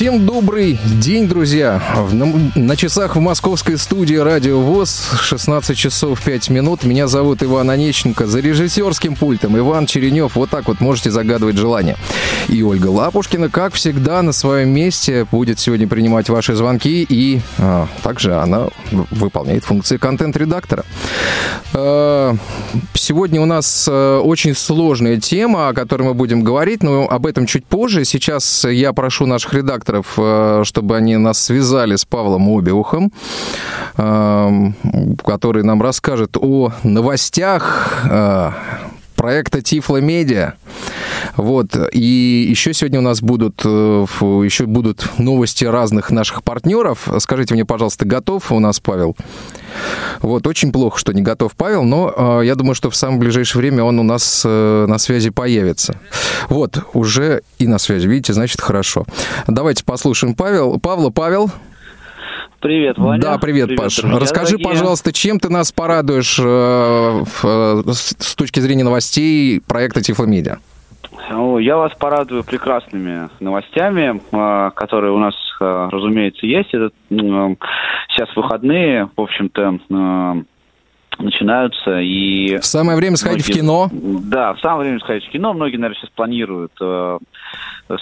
[0.00, 1.82] Всем добрый день, друзья.
[2.10, 6.84] На, на часах в московской студии Радио ВОЗ 16 часов 5 минут.
[6.84, 8.26] Меня зовут Иван Онеченко.
[8.26, 10.36] За режиссерским пультом Иван Черенев.
[10.36, 11.98] Вот так вот можете загадывать желание.
[12.48, 17.06] И Ольга Лапушкина, как всегда, на своем месте будет сегодня принимать ваши звонки.
[17.06, 18.68] И а, также она
[19.10, 20.86] выполняет функции контент-редактора.
[21.74, 22.34] А,
[22.94, 27.44] сегодня у нас а, очень сложная тема, о которой мы будем говорить, но об этом
[27.44, 28.06] чуть позже.
[28.06, 33.12] Сейчас я прошу наших редакторов редакторов, э, чтобы они нас связали с Павлом Обиухом,
[33.96, 34.72] э,
[35.24, 38.50] который нам расскажет о новостях э,
[39.20, 40.54] проекта Тифло Медиа.
[41.36, 41.76] Вот.
[41.92, 47.06] И еще сегодня у нас будут, еще будут новости разных наших партнеров.
[47.18, 49.14] Скажите мне, пожалуйста, готов у нас Павел?
[50.22, 53.60] Вот, очень плохо, что не готов Павел, но э, я думаю, что в самое ближайшее
[53.60, 55.96] время он у нас э, на связи появится.
[56.48, 59.04] Вот, уже и на связи, видите, значит, хорошо.
[59.46, 60.78] Давайте послушаем Павел.
[60.80, 61.50] Павла, Павел.
[62.60, 63.22] Привет, Ваня.
[63.22, 63.96] Да, привет, привет Паш.
[63.96, 64.68] Друзья Расскажи, дорогие.
[64.68, 70.58] пожалуйста, чем ты нас порадуешь э, э, с точки зрения новостей проекта Тифломедиа?
[71.30, 76.74] Я вас порадую прекрасными новостями, э, которые у нас, э, разумеется, есть.
[76.74, 80.44] Это сейчас выходные, в общем-то,
[81.18, 82.58] начинаются и...
[82.60, 84.20] Самое время сходить многие, в кино?
[84.24, 85.52] Да, в самое время сходить в кино.
[85.52, 87.18] Многие, наверное, сейчас планируют э,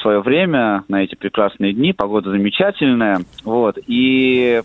[0.01, 1.93] свое время на эти прекрасные дни.
[1.93, 3.21] Погода замечательная.
[3.45, 3.79] Вот.
[3.87, 4.63] И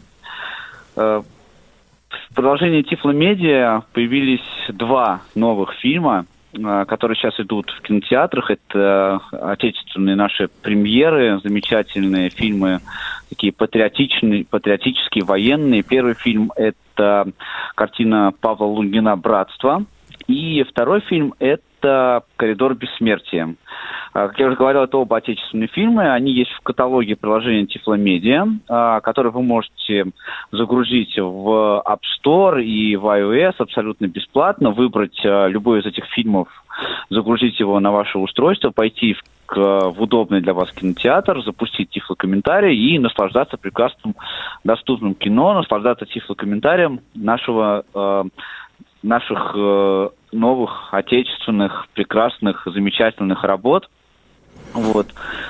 [0.95, 6.25] э, в продолжении Тифломедиа появились два новых фильма.
[6.53, 8.51] Э, которые сейчас идут в кинотеатрах.
[8.51, 12.79] Это отечественные наши премьеры, замечательные фильмы,
[13.29, 15.83] такие патриотичные, патриотические, военные.
[15.83, 16.77] Первый фильм– это
[17.75, 19.85] картина Павла Лунгина «Братство».
[20.27, 21.63] И второй фильм– это
[22.37, 23.55] «Коридор бессмертия».
[24.13, 26.11] А, как я уже говорил, это оба отечественные фильмы.
[26.11, 30.05] Они есть в каталоге приложения Тифломедиа, а, который вы можете
[30.51, 36.47] загрузить в App Store и в iOS абсолютно бесплатно, выбрать а, любой из этих фильмов,
[37.09, 39.21] загрузить его на ваше устройство, пойти в
[39.55, 44.15] в удобный для вас кинотеатр, запустить тифлокомментарий и наслаждаться прекрасным
[44.63, 48.23] доступным кино, наслаждаться тифлокомментарием нашего э,
[49.03, 49.55] наших
[50.33, 53.89] новых отечественных прекрасных замечательных работ.
[54.73, 55.07] Вот.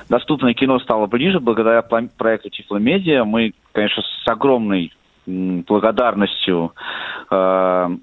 [0.10, 3.24] Доступное кино стало ближе благодаря проекту Тифломедиа.
[3.24, 4.92] Мы, конечно, с огромной
[5.26, 6.74] благодарностью
[7.32, 7.98] э,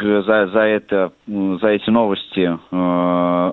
[0.00, 3.52] за, за, это, за эти новости э,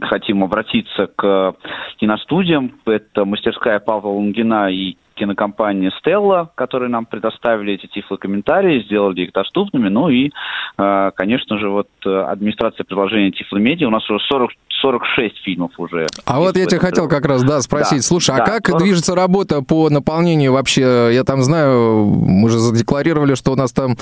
[0.00, 1.54] хотим обратиться к
[1.98, 2.72] киностудиям.
[2.84, 9.88] Это мастерская Павла Лунгина и кинокомпания «Стелла», которые нам предоставили эти тифлокомментарии, сделали их доступными.
[9.88, 10.30] Ну и,
[10.78, 16.06] э, конечно же, вот э, администрация приложения Тифломедиа, у нас уже 40 46 фильмов уже.
[16.24, 17.98] А вот я тебя хотел как раз, да, спросить.
[17.98, 18.82] Да, Слушай, а да, а как 40...
[18.82, 21.10] движется работа по наполнению вообще?
[21.12, 23.96] Я там знаю, мы же задекларировали, что у нас там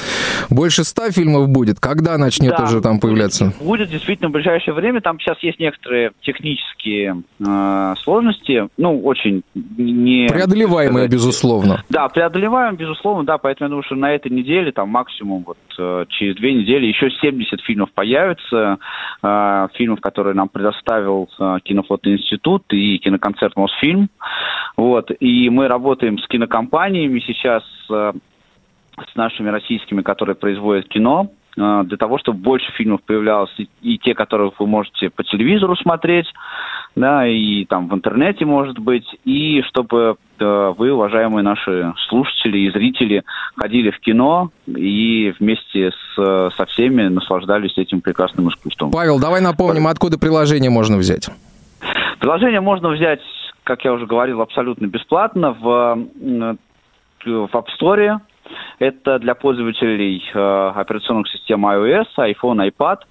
[0.51, 1.81] больше 100 фильмов будет.
[1.81, 3.47] Когда начнет да, уже там появляться?
[3.47, 5.01] Будет, будет действительно в ближайшее время.
[5.01, 8.69] Там сейчас есть некоторые технические э, сложности.
[8.77, 10.29] Ну, очень не...
[10.29, 11.85] Преодолеваемые, сказать, безусловно.
[11.89, 13.39] Да, преодолеваемые, безусловно, да.
[13.39, 17.11] Поэтому я думаю, что на этой неделе, там максимум вот э, через две недели еще
[17.11, 18.79] 70 фильмов появится.
[19.23, 24.09] Э, фильмов, которые нам предоставил э, Кинофотоинститут и киноконцерт «Мосфильм».
[24.77, 25.11] Вот.
[25.21, 28.13] И мы работаем с кинокомпаниями сейчас, э,
[29.13, 34.15] с нашими российскими, которые производят кино, для того, чтобы больше фильмов появлялось, и, и те,
[34.15, 36.27] которые вы можете по телевизору смотреть,
[36.95, 42.71] да, и там в интернете, может быть, и чтобы э, вы, уважаемые наши слушатели и
[42.71, 43.23] зрители,
[43.57, 48.91] ходили в кино и вместе с, со всеми наслаждались этим прекрасным искусством.
[48.91, 51.29] Павел, давай напомним, откуда приложение можно взять.
[52.19, 53.21] Приложение можно взять,
[53.65, 56.07] как я уже говорил, абсолютно бесплатно в,
[57.25, 58.21] в App Store.
[58.79, 62.99] Это для пользователей э, операционных систем iOS, iPhone, iPad–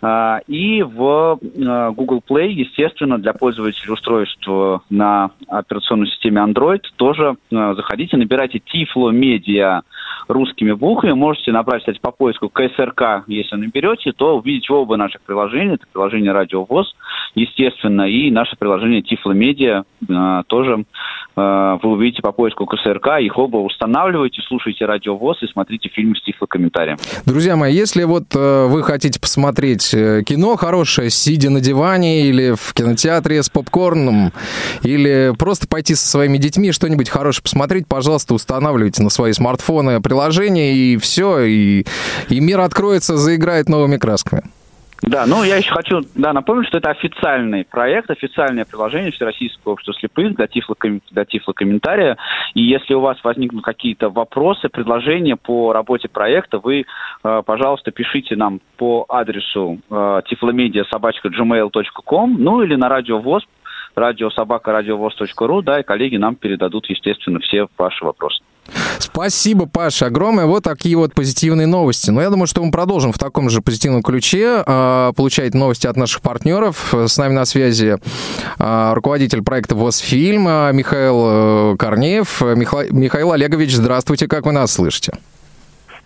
[0.00, 4.48] и в а, Google Play, естественно, для пользователей устройств
[4.90, 9.82] на операционной системе Android тоже а, заходите, набирайте Tiflo Media
[10.28, 11.14] русскими буквами.
[11.14, 15.74] Можете набрать, кстати, по поиску КСРК, если наберете, то увидите оба наших приложения.
[15.74, 16.94] Это приложение Радио ВОЗ,
[17.34, 20.84] естественно, и наше приложение Медиа э, тоже
[21.36, 23.20] вы увидите по поиску КСРК.
[23.20, 26.98] Их оба устанавливайте, слушайте Радио ВОЗ и смотрите фильм с тифлокомментарием.
[27.26, 32.54] Друзья мои, если вот э, вы хотите посмотреть э, кино хорошее, сидя на диване или
[32.54, 34.32] в кинотеатре с попкорном,
[34.82, 40.74] или просто пойти со своими детьми что-нибудь хорошее посмотреть, пожалуйста, устанавливайте на свои смартфоны приложение,
[40.74, 41.86] и все, и,
[42.28, 44.42] и мир откроется, заиграет новыми красками.
[45.02, 49.94] Да, ну я еще хочу да, напомнить, что это официальный проект, официальное приложение Всероссийского общества
[49.94, 52.16] слепых для, тифлоком, для тифлокомментария.
[52.54, 56.84] И если у вас возникнут какие-то вопросы, предложения по работе проекта, вы,
[57.22, 63.46] э, пожалуйста, пишите нам по адресу э, tiflomedia.gmail.com, ну или на радио ВОЗ
[63.94, 68.42] радиособака радиовоз.ру, да, и коллеги нам передадут, естественно, все ваши вопросы.
[68.98, 70.46] Спасибо, Паша, огромное.
[70.46, 72.10] Вот такие вот позитивные новости.
[72.10, 75.96] Но я думаю, что мы продолжим в таком же позитивном ключе э, получать новости от
[75.96, 76.92] наших партнеров.
[76.94, 77.98] С нами на связи
[78.58, 82.40] э, руководитель проекта ВОЗ-фильм э, Михаил Корнеев.
[82.40, 82.86] Миха...
[82.90, 85.12] Михаил Олегович, здравствуйте, как вы нас слышите?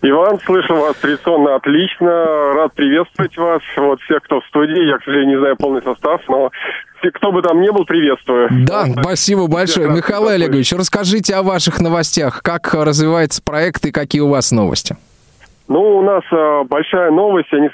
[0.05, 2.09] Иван, слышу вас традиционно отлично.
[2.55, 3.63] Рад приветствовать вас.
[3.77, 4.89] Вот всех, кто в студии.
[4.89, 6.51] Я, к сожалению, не знаю полный состав, но
[7.15, 8.49] кто бы там ни был, приветствую.
[8.67, 9.89] Да, спасибо большое.
[9.89, 12.43] Михаил Олегович, расскажите о ваших новостях.
[12.43, 14.97] Как развивается проект и какие у вас новости?
[15.69, 17.49] Ну, у нас э, большая новость.
[17.53, 17.71] Я не,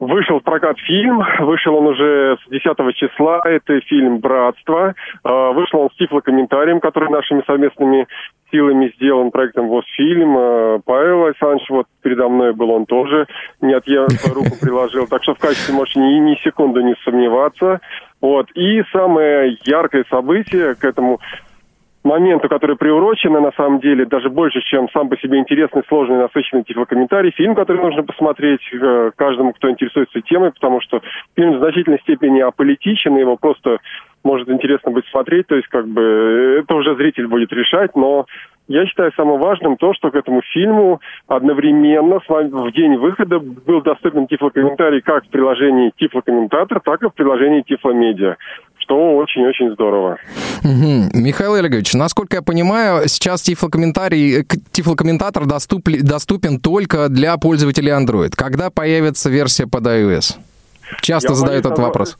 [0.00, 4.94] Вышел в прокат фильм, вышел он уже с 10 числа, это фильм «Братство».
[5.22, 8.06] А, вышел он с тифлокомментарием, который нашими совместными
[8.54, 10.36] силами сделан проектом «Восфильм».
[10.38, 13.26] А, Павел Александрович, вот передо мной был он тоже,
[13.60, 17.80] нет, я руку приложил, так что в качестве можете ни, ни секунды не сомневаться.
[18.20, 18.50] Вот.
[18.54, 21.20] И самое яркое событие к этому
[22.04, 26.62] моменту, который приурочены, на самом деле, даже больше, чем сам по себе интересный, сложный, насыщенный
[26.62, 27.32] тифлокомментарий.
[27.32, 31.00] Фильм, который нужно посмотреть э, каждому, кто интересуется темой, потому что
[31.34, 33.78] фильм в значительной степени аполитичен, его просто
[34.22, 38.26] может интересно быть смотреть, то есть как бы э, это уже зритель будет решать, но
[38.68, 43.38] я считаю самым важным то, что к этому фильму одновременно с вами в день выхода
[43.38, 48.36] был доступен тифлокомментарий как в приложении Тифлокомментатор, так и в приложении Тифломедиа
[48.84, 50.18] что очень-очень здорово.
[50.62, 51.18] Угу.
[51.18, 58.32] Михаил Олегович, насколько я понимаю, сейчас тифлокомментарий, э, тифлокомментатор доступ, доступен только для пользователей Android.
[58.36, 60.36] Когда появится версия под iOS?
[61.00, 62.16] Часто я задают этот вопрос.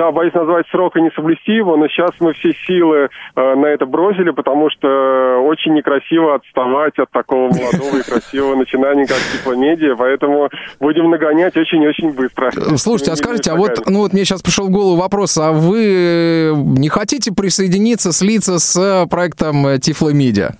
[0.00, 3.66] Да, боюсь назвать срок и не соблюсти его, но сейчас мы все силы э, на
[3.66, 9.54] это бросили, потому что очень некрасиво отставать от такого молодого и красивого начинания, как типа
[9.98, 10.48] поэтому
[10.80, 12.50] будем нагонять очень-очень быстро.
[12.78, 16.54] Слушайте, а скажите, а вот, ну вот мне сейчас пришел в голову вопрос, а вы
[16.56, 20.52] не хотите присоединиться, слиться с проектом Тифломедиа?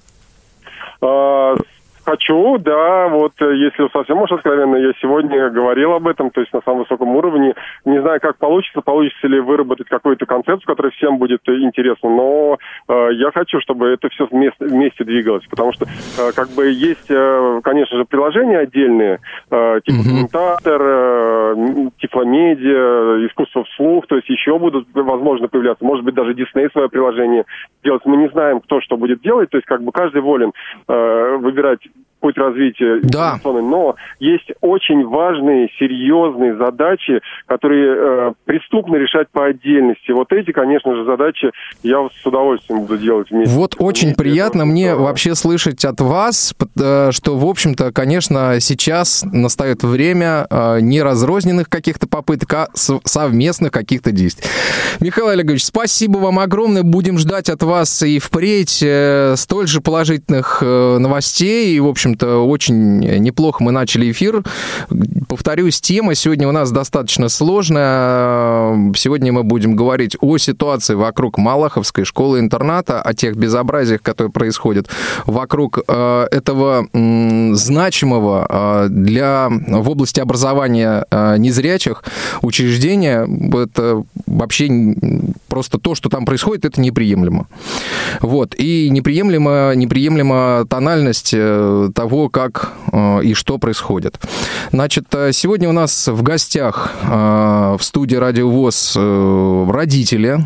[2.10, 6.52] Хочу, да, вот э, если совсем уж откровенно, я сегодня говорил об этом, то есть
[6.52, 7.54] на самом высоком уровне.
[7.84, 12.58] Не знаю, как получится, получится ли выработать какую-то концепцию, которая всем будет э, интересна, но
[12.88, 17.08] э, я хочу, чтобы это все вместе, вместе двигалось, потому что э, как бы есть,
[17.10, 21.54] э, конечно же, приложения отдельные, э, типа комментатор, э,
[22.00, 27.44] тифломедиа, искусство вслух, то есть еще будут, возможно, появляться, может быть, даже Дисней свое приложение
[27.84, 28.02] делать.
[28.04, 30.50] Мы не знаем, кто что будет делать, то есть как бы каждый волен
[30.88, 31.78] э, выбирать
[32.20, 33.38] путь развития да.
[33.44, 40.12] но есть очень важные, серьезные задачи, которые э, преступно решать по отдельности.
[40.12, 41.50] Вот эти, конечно же, задачи
[41.82, 43.54] я с удовольствием буду делать вместе.
[43.54, 44.22] Вот очень вместе.
[44.22, 45.06] приятно мне здорово.
[45.06, 51.68] вообще слышать от вас, э, что, в общем-то, конечно, сейчас настает время э, не разрозненных
[51.68, 54.48] каких-то попыток, а совместных каких-то действий.
[55.00, 56.82] Михаил Олегович, спасибо вам огромное.
[56.82, 61.76] Будем ждать от вас и впредь э, столь же положительных новостей.
[61.76, 64.42] И, в общем общем-то, очень неплохо мы начали эфир.
[65.28, 68.92] Повторюсь, тема сегодня у нас достаточно сложная.
[68.96, 74.88] Сегодня мы будем говорить о ситуации вокруг Малаховской школы-интерната, о тех безобразиях, которые происходят
[75.26, 76.86] вокруг э, этого
[77.54, 82.02] значимого э, для в области образования э, незрячих
[82.42, 83.28] учреждения.
[83.56, 84.68] Это вообще
[85.50, 87.46] просто то, что там происходит, это неприемлемо.
[88.20, 88.54] Вот.
[88.56, 94.18] И неприемлемо, неприемлема тональность э, того, как э, и что происходит.
[94.72, 100.38] Значит, э, сегодня у нас в гостях в студии Радио ВОЗ родители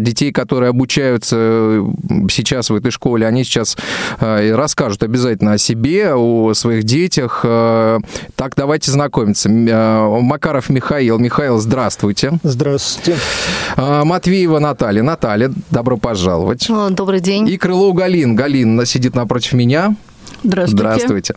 [0.00, 1.84] детей, которые обучаются
[2.30, 3.26] сейчас в этой школе.
[3.26, 3.76] Они сейчас
[4.20, 7.40] расскажут обязательно о себе, о своих детях.
[7.42, 9.48] Так, давайте знакомиться.
[9.48, 11.18] Макаров Михаил.
[11.18, 12.38] Михаил, здравствуйте.
[12.42, 13.16] Здравствуйте.
[14.36, 15.02] Матвеева Наталья.
[15.02, 16.68] Наталья, добро пожаловать.
[16.90, 17.48] Добрый день.
[17.48, 18.36] И Крылов Галин.
[18.36, 19.96] Галин сидит напротив меня.
[20.42, 20.76] Здравствуйте.
[20.76, 21.34] Здравствуйте.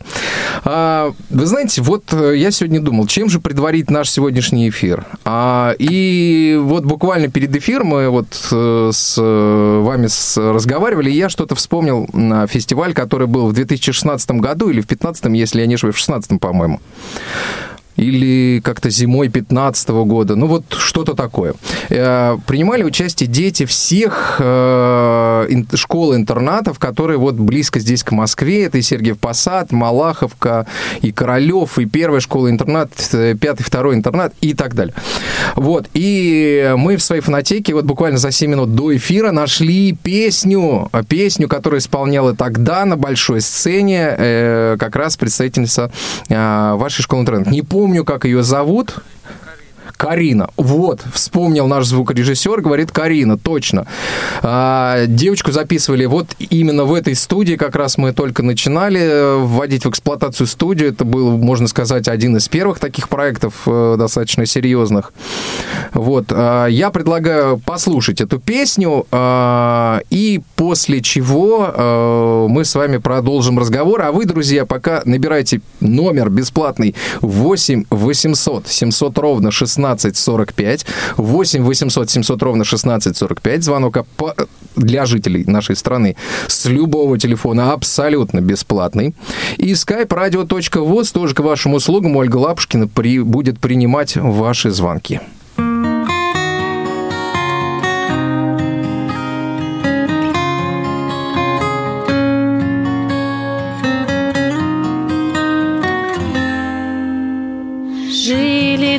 [0.65, 5.05] А, вы знаете, вот э, я сегодня думал, чем же предварить наш сегодняшний эфир.
[5.23, 11.15] А, и вот буквально перед эфиром мы вот э, с э, вами с, разговаривали, и
[11.15, 15.67] я что-то вспомнил на фестиваль, который был в 2016 году или в 2015, если я
[15.67, 16.81] не ошибаюсь, в 2016, по-моему
[17.99, 21.53] или как-то зимой 15 года, ну вот что-то такое.
[21.89, 28.65] Э, принимали участие дети всех э, школ-интернатов, которые вот близко здесь к Москве.
[28.65, 30.65] Это и Сергиев Посад, Малаховка,
[31.01, 34.93] и Королев, и первая школа-интернат, э, пятый, второй интернат и так далее.
[35.55, 35.87] Вот.
[35.93, 41.47] И мы в своей фонотеке вот буквально за 7 минут до эфира нашли песню, песню,
[41.47, 45.91] которую исполняла тогда на большой сцене как раз представительница
[46.29, 47.47] вашей школы-интернат.
[47.47, 48.97] Не помню, помню, как ее зовут.
[49.97, 50.49] Карина.
[50.55, 53.85] Вот, вспомнил наш звукорежиссер, говорит Карина, точно.
[54.41, 59.83] А, девочку записывали вот именно в этой студии, как раз мы только начинали э, вводить
[59.83, 60.89] в эксплуатацию студию.
[60.91, 65.11] Это был, можно сказать, один из первых таких проектов э, достаточно серьезных.
[65.93, 72.97] Вот, а, я предлагаю послушать эту песню, а, и после чего а, мы с вами
[72.97, 74.01] продолжим разговор.
[74.01, 80.85] А вы, друзья, пока набирайте номер бесплатный 8 800 700 ровно 16 1645,
[81.17, 83.97] 8 800 700 ровно 1645, звонок
[84.75, 86.15] для жителей нашей страны
[86.47, 89.15] с любого телефона абсолютно бесплатный.
[89.57, 92.15] И skype radio.voz тоже к вашим услугам.
[92.15, 95.19] Ольга Лапушкина при, будет принимать ваши звонки.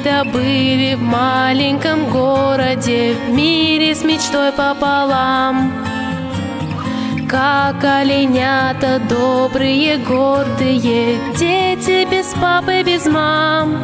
[0.02, 5.72] Были в маленьком городе, в мире с мечтой пополам.
[7.28, 13.78] Как оленята добрые, гордые, дети без папы, без мам.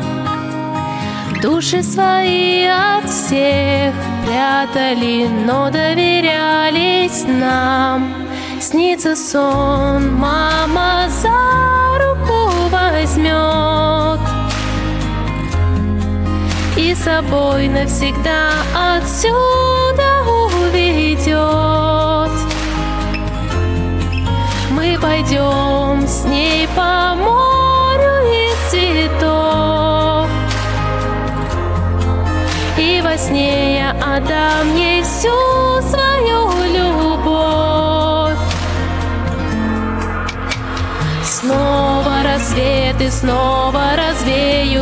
[1.42, 3.94] Души свои от всех
[4.24, 8.14] прятали, но доверялись нам.
[8.60, 14.35] Снится сон, мама за руку возьмет
[16.76, 21.36] и собой навсегда отсюда уведет.
[24.70, 30.28] Мы пойдем с ней по морю из цветов,
[32.78, 38.36] и во сне я отдам ей всю свою любовь.
[41.24, 43.95] Снова рассвет и снова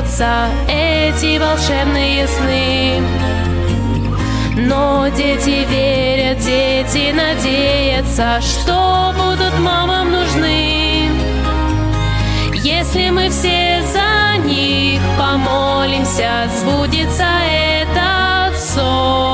[0.04, 3.02] развеются эти волшебные сны.
[4.56, 11.10] Но дети верят, дети надеются, что будут мамам нужны.
[12.54, 19.33] Если мы все за них помолимся, сбудется этот сон.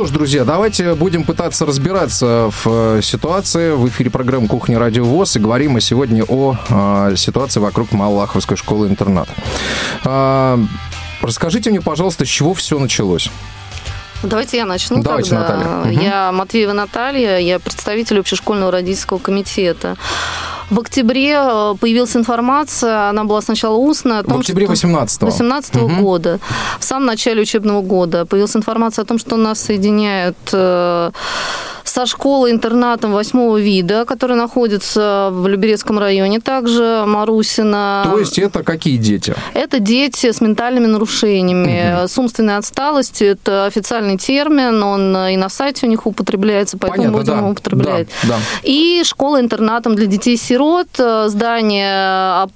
[0.00, 3.72] Что ж, друзья, давайте будем пытаться разбираться в э, ситуации.
[3.72, 8.56] В эфире программы «Кухня Радио ВОЗ» и говорим мы сегодня о э, ситуации вокруг Малаховской
[8.56, 9.30] школы-интерната.
[10.06, 10.56] Э,
[11.20, 13.30] расскажите мне, пожалуйста, с чего все началось?
[14.22, 15.02] Давайте я начну.
[15.02, 15.56] Давайте, тогда.
[15.56, 16.00] Наталья.
[16.00, 19.98] Я Матвеева Наталья, я представитель общешкольного родительского комитета.
[20.70, 24.20] В октябре э, появилась информация, она была сначала устная.
[24.20, 26.02] О том, в октябре 18 18 -го Мгм.
[26.02, 26.38] года,
[26.78, 31.10] в самом начале учебного года, появилась информация о том, что нас соединяют э,
[31.84, 38.06] со школой-интернатом восьмого вида, который находится в Люберецком районе, также Марусина.
[38.12, 39.34] То есть это какие дети?
[39.54, 43.28] Это дети с ментальными нарушениями, с умственной отсталостью.
[43.28, 47.50] Это официальный термин, он и на сайте у них употребляется, поэтому Понятно, будем да.
[47.50, 48.08] употреблять.
[48.22, 48.36] Да, да.
[48.62, 50.59] И школа-интернатом для детей-сирот.
[50.60, 52.48] Э, Здание а,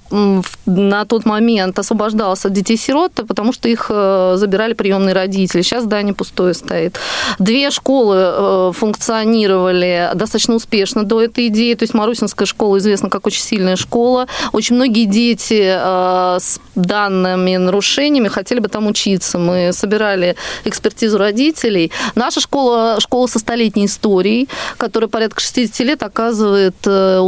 [0.65, 5.61] на тот момент освобождалось от детей-сирот, потому что их э, забирали приемные родители.
[5.61, 6.99] Сейчас здание пустое стоит.
[7.39, 11.73] Две школы э, функционировали достаточно успешно до этой идеи.
[11.73, 14.27] То есть Марусинская школа известна как очень сильная школа.
[14.51, 19.37] Очень многие дети с данными нарушениями хотели бы там учиться.
[19.37, 20.35] Мы собирали
[20.65, 21.91] экспертизу родителей.
[22.15, 24.47] Наша школа, школа со столетней историей,
[24.77, 27.19] которая порядка 60 лет оказывает э,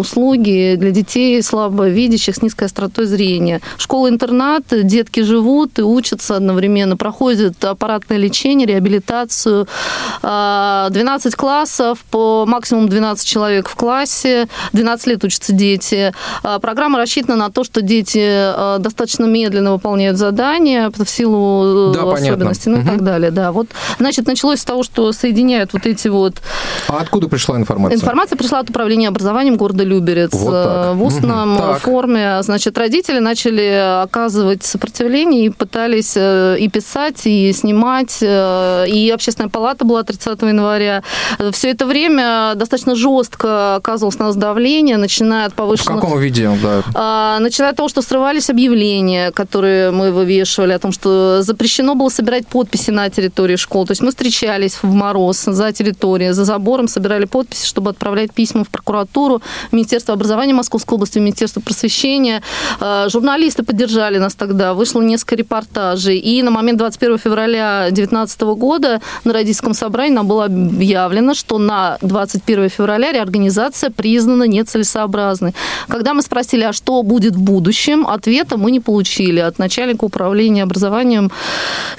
[0.75, 3.61] для детей слабовидящих с низкой остротой зрения.
[3.77, 9.67] Школа-интернат, детки живут и учатся одновременно, проходят аппаратное лечение, реабилитацию.
[10.23, 16.13] А, 12 классов, по максимум 12 человек в классе, 12 лет учатся дети.
[16.43, 21.93] А, Программа рассчитана на то, что дети э, достаточно медленно выполняют задания в силу э,
[21.93, 22.27] Да, понятно.
[22.27, 22.89] особенностей, ну и Мгм.
[22.89, 23.31] так далее.
[23.31, 23.51] Да.
[23.51, 23.67] Вот,
[23.99, 26.41] значит, началось с того, что соединяют вот эти вот
[26.87, 27.95] А откуда пришла информация?
[27.97, 30.85] Информация пришла от управления образованием города Люберец Вот так.
[30.87, 31.57] э, в устном.
[31.57, 31.79] Так.
[31.81, 32.41] форме.
[32.43, 38.17] Значит, родители начали оказывать сопротивление и пытались э, и писать, и снимать.
[38.21, 41.03] э, И общественная палата была 30 января.
[41.51, 46.01] Все это время достаточно жестко оказывалось на нас давление, начиная от В повышенных...
[46.01, 46.49] каком виде?
[46.61, 46.83] Да.
[46.93, 52.09] А, Начиная от того, что срывались объявления, которые мы вывешивали, о том, что запрещено было
[52.09, 53.85] собирать подписи на территории школ.
[53.85, 58.63] То есть мы встречались в мороз за территорией, за забором, собирали подписи, чтобы отправлять письма
[58.63, 62.41] в прокуратуру, в Министерство образования Московской области, в просвещения.
[62.79, 66.17] А, Журналисты поддержали нас тогда, вышло несколько репортажей.
[66.17, 71.97] И на момент 21 февраля 2019 года на родительском собрании нам было объявлено, что на
[72.01, 75.53] 21 февраля реорганизация признана нецелесообразной.
[75.87, 80.63] Когда мы спросили, а что будет в будущем, ответа мы не получили от начальника управления
[80.63, 81.31] образованием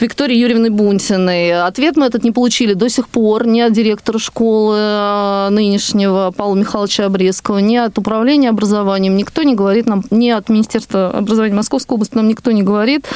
[0.01, 1.63] Виктории Юрьевны Бунтиной.
[1.63, 6.55] Ответ мы этот не получили до сих пор ни от директора школы э, нынешнего Павла
[6.55, 9.17] Михайловича Обрезкова, ни от управления образованием.
[9.17, 13.07] Никто не говорит нам, ни от Министерства образования Московской области нам никто не говорит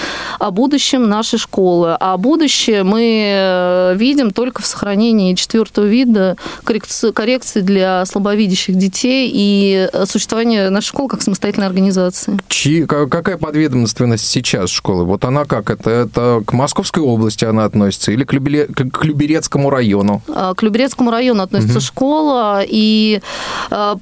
[0.42, 1.96] о будущем нашей школы.
[2.00, 9.88] А будущее мы э, видим только в сохранении четвертого вида коррекции, для слабовидящих детей и
[9.92, 12.38] э, существования нашей школы как самостоятельной организации.
[12.48, 15.04] Чьи- ка- какая подведомственность сейчас школы?
[15.04, 15.70] Вот она как?
[15.70, 20.22] Это, это к Московской области она относится или к, Любеле- к- Люберецкому району?
[20.28, 23.20] А, К Люберецкому району относится школа, и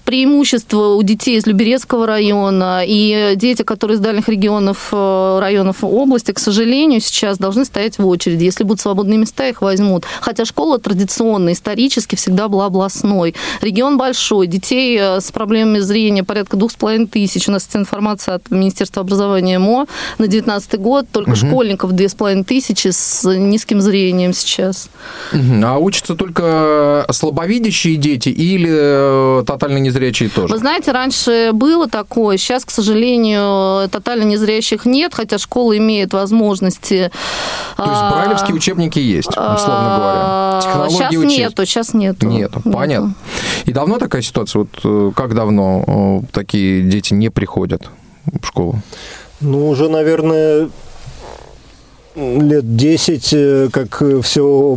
[0.04, 6.29] преимущество у детей из Люберецкого района и дети, которые из дальних регионов, э, районов области,
[6.32, 8.44] к сожалению, сейчас должны стоять в очереди.
[8.44, 10.04] Если будут свободные места, их возьмут.
[10.20, 13.34] Хотя школа традиционно, исторически всегда была областной.
[13.60, 17.48] Регион большой, детей э, с проблемами зрения порядка двух с половиной тысяч.
[17.48, 19.86] У нас есть информация от Министерства образования МО
[20.18, 21.06] на 2019 год.
[21.10, 24.90] Только школьников две с половиной тысячи с низким зрением сейчас.
[25.32, 30.52] А учатся только слабовидящие дети или э, тотально незрячие тоже?
[30.52, 37.10] Вы знаете, раньше было такое, сейчас, к сожалению, тотально незрящих нет, хотя школа имеет возможности.
[37.76, 40.60] То есть брайлевские учебники есть, условно говоря.
[40.62, 41.38] Технологии Сейчас учесть.
[41.38, 42.26] нету, сейчас нету.
[42.26, 43.14] Нету, понятно.
[43.64, 44.60] И давно такая ситуация?
[44.60, 47.88] Вот э, как давно э, такие дети не приходят
[48.26, 48.80] в школу?
[49.40, 50.68] Ну, уже, наверное,
[52.16, 54.76] лет 10, э, как все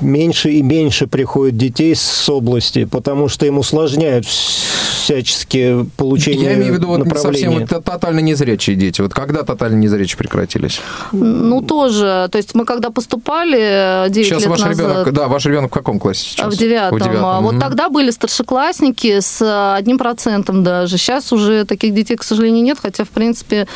[0.00, 4.26] меньше и меньше приходит детей с области, потому что им усложняют
[5.02, 9.00] всячески получение Я имею в виду вот совсем вот тотально незрячие дети.
[9.00, 10.80] Вот когда тотально незрячие прекратились?
[11.12, 12.28] Ну, тоже.
[12.30, 14.78] То есть мы когда поступали 9 Сейчас лет ваш назад...
[14.78, 16.54] ребенок, да, ваш ребенок в каком классе сейчас?
[16.54, 17.00] В девятом.
[17.16, 17.60] А Вот мгм.
[17.60, 20.98] тогда были старшеклассники с одним процентом даже.
[20.98, 22.78] Сейчас уже таких детей, к сожалению, нет.
[22.80, 23.66] Хотя, в принципе,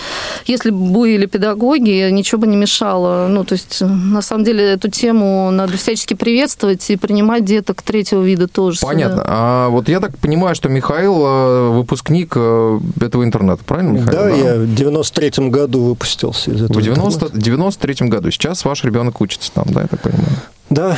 [0.46, 3.28] если бы были педагоги, ничего бы не мешало стало.
[3.28, 8.22] Ну, то есть, на самом деле, эту тему надо всячески приветствовать и принимать деток третьего
[8.22, 8.80] вида тоже.
[8.80, 9.18] Понятно.
[9.18, 9.24] Сюда.
[9.28, 14.12] А вот я так понимаю, что Михаил э, выпускник э, этого интернета, правильно, Михаил?
[14.12, 14.30] Да, да?
[14.30, 18.30] я в 93-м году выпустился из этого В 90, 93-м году.
[18.30, 20.26] Сейчас ваш ребенок учится там, да, я так понимаю?
[20.68, 20.96] Да,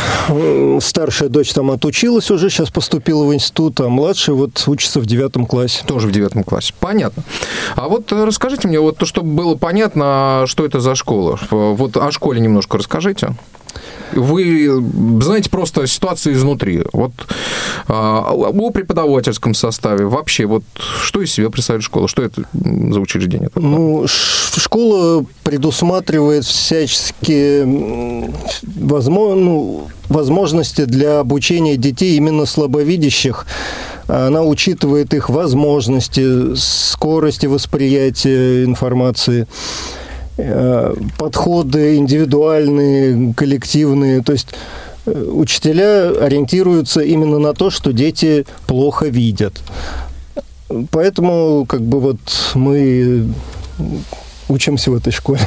[0.81, 5.45] старшая дочь там отучилась уже, сейчас поступила в институт, а младшая вот учится в девятом
[5.45, 5.85] классе.
[5.87, 6.73] Тоже в девятом классе.
[6.81, 7.23] Понятно.
[7.77, 11.39] А вот э, расскажите мне, вот то, чтобы было понятно, что это за школа.
[11.51, 13.35] Вот о школе немножко расскажите
[14.13, 14.83] вы
[15.23, 16.83] знаете просто ситуацию изнутри.
[16.93, 17.13] Вот
[17.89, 20.65] а, о преподавательском составе вообще, вот
[21.03, 22.09] что из себя представляет школа?
[22.09, 23.51] Что это за учреждение?
[23.55, 27.65] Ну, школа предусматривает всяческие
[28.63, 33.47] возможно, ну, возможности для обучения детей именно слабовидящих.
[34.07, 39.47] Она учитывает их возможности, скорости восприятия информации.
[40.41, 44.23] Э, подходы индивидуальные, коллективные.
[44.23, 44.55] То есть
[45.05, 49.55] э, учителя ориентируются именно на то, что дети плохо видят.
[50.93, 52.19] Поэтому как бы вот
[52.55, 53.27] мы
[54.49, 55.41] учимся в этой школе.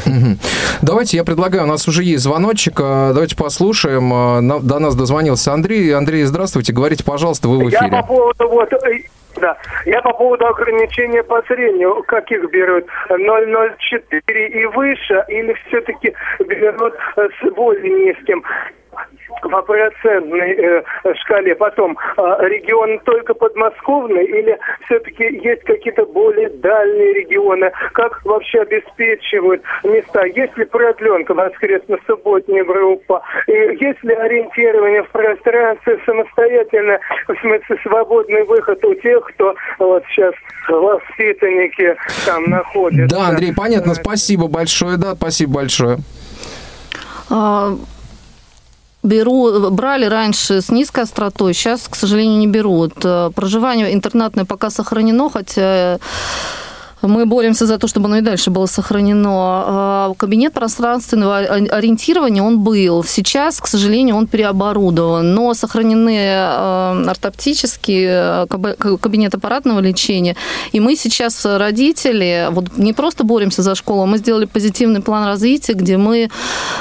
[0.82, 4.10] Давайте, я предлагаю, у нас уже есть звоночек, а, давайте послушаем.
[4.68, 5.96] До нас дозвонился Андрей.
[5.96, 7.90] Андрей, здравствуйте, говорите, пожалуйста, вы в эфире.
[7.92, 8.70] Я по поводу вот
[9.38, 9.58] да.
[9.86, 12.86] Я по поводу ограничения по зрению, как их берут?
[13.10, 18.44] 0,04 и выше, или все-таки берут с более низким?
[19.50, 20.84] По процентной э,
[21.22, 21.56] шкале.
[21.56, 27.72] Потом, э, регион только подмосковный или все-таки есть какие-то более дальние регионы?
[27.94, 30.26] Как вообще обеспечивают места?
[30.26, 33.22] Есть ли продленка воскресно-субботняя группа?
[33.48, 40.04] И есть ли ориентирование в пространстве самостоятельно, в смысле свободный выход у тех, кто вот
[40.10, 40.34] сейчас
[40.68, 43.16] воспитанники там находятся?
[43.16, 43.94] Да, Андрей, понятно.
[43.94, 44.98] Спасибо большое.
[44.98, 45.98] Да, спасибо большое.
[49.04, 52.94] Беру, брали раньше с низкой остротой, сейчас, к сожалению, не берут.
[53.04, 56.00] Э, проживание интернатное пока сохранено, хотя
[57.02, 59.64] мы боремся за то, чтобы оно и дальше было сохранено.
[59.66, 63.04] А, кабинет пространственного ориентирования, он был.
[63.04, 68.48] Сейчас, к сожалению, он переоборудован, но сохранены а, ортоптические
[69.02, 70.36] кабинет аппаратного лечения.
[70.72, 75.74] И мы сейчас, родители, вот не просто боремся за школу, мы сделали позитивный план развития,
[75.74, 76.30] где мы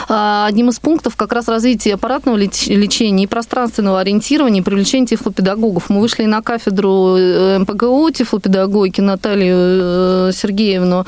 [0.09, 5.89] а, одним из пунктов как раз развития аппаратного лечения и пространственного ориентирования и привлечения тифлопедагогов.
[5.89, 11.07] Мы вышли на кафедру э, МПГУ тифлопедагогики Наталью э, Сергеевну,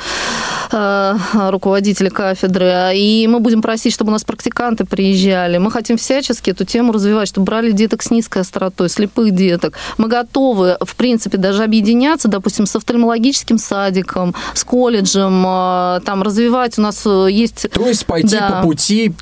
[0.71, 1.17] э,
[1.51, 5.59] руководителя кафедры, и мы будем просить, чтобы у нас практиканты приезжали.
[5.59, 9.75] Мы хотим всячески эту тему развивать, чтобы брали деток с низкой остротой, слепых деток.
[9.99, 16.79] Мы готовы, в принципе, даже объединяться, допустим, с офтальмологическим садиком, с колледжем, э, там развивать.
[16.79, 17.67] У нас э, есть...
[17.71, 18.49] То есть пойти да.
[18.51, 19.13] по пути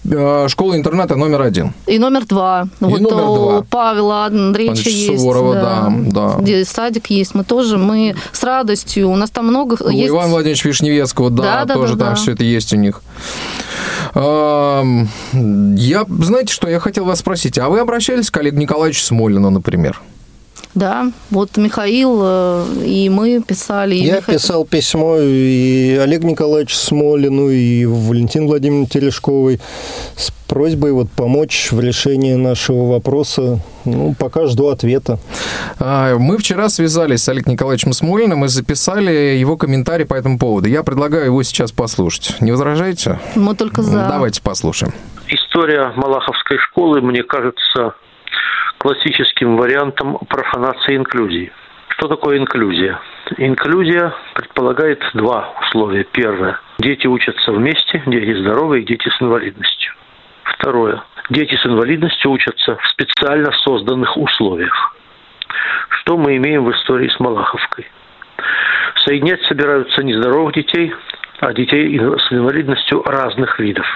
[0.48, 1.72] школы-интерната номер один.
[1.86, 2.68] И номер два.
[2.80, 3.58] И вот номер два.
[3.58, 5.20] у Павла Андреевича есть.
[5.20, 6.36] Суворова, да, да.
[6.38, 7.34] Где садик есть.
[7.34, 9.10] Мы тоже, мы с радостью.
[9.10, 9.82] У нас там много много...
[9.84, 10.10] У есть...
[10.10, 12.20] Ивана Владимировича Вишневецкого, да, да тоже да, там да.
[12.20, 13.02] все это есть у них.
[14.14, 20.00] Я, знаете, что я хотел вас спросить, а вы обращались к Олегу Николаевичу Смолину, например?
[20.74, 23.96] Да, вот Михаил э, и мы писали.
[23.96, 24.32] И Я Миха...
[24.32, 29.60] писал письмо и Олегу Николаевичу Смолину, и Валентин Владимировне Терешковой
[30.16, 33.60] с просьбой вот помочь в решении нашего вопроса.
[33.84, 35.18] Ну, пока жду ответа.
[35.78, 40.68] А, мы вчера связались с Олегом Николаевичем Смолиным и записали его комментарий по этому поводу.
[40.68, 42.40] Я предлагаю его сейчас послушать.
[42.40, 43.18] Не возражаете?
[43.34, 44.06] Мы только за.
[44.08, 44.92] Давайте послушаем.
[45.28, 47.94] История Малаховской школы, мне кажется,
[48.80, 51.52] классическим вариантом профанации инклюзии.
[51.88, 52.98] Что такое инклюзия?
[53.36, 56.04] Инклюзия предполагает два условия.
[56.04, 56.58] Первое.
[56.78, 59.92] Дети учатся вместе, дети здоровые, дети с инвалидностью.
[60.44, 61.02] Второе.
[61.28, 64.96] Дети с инвалидностью учатся в специально созданных условиях.
[65.90, 67.86] Что мы имеем в истории с Малаховкой?
[69.04, 70.94] Соединять собираются нездоровых детей,
[71.40, 73.86] а детей с инвалидностью разных видов.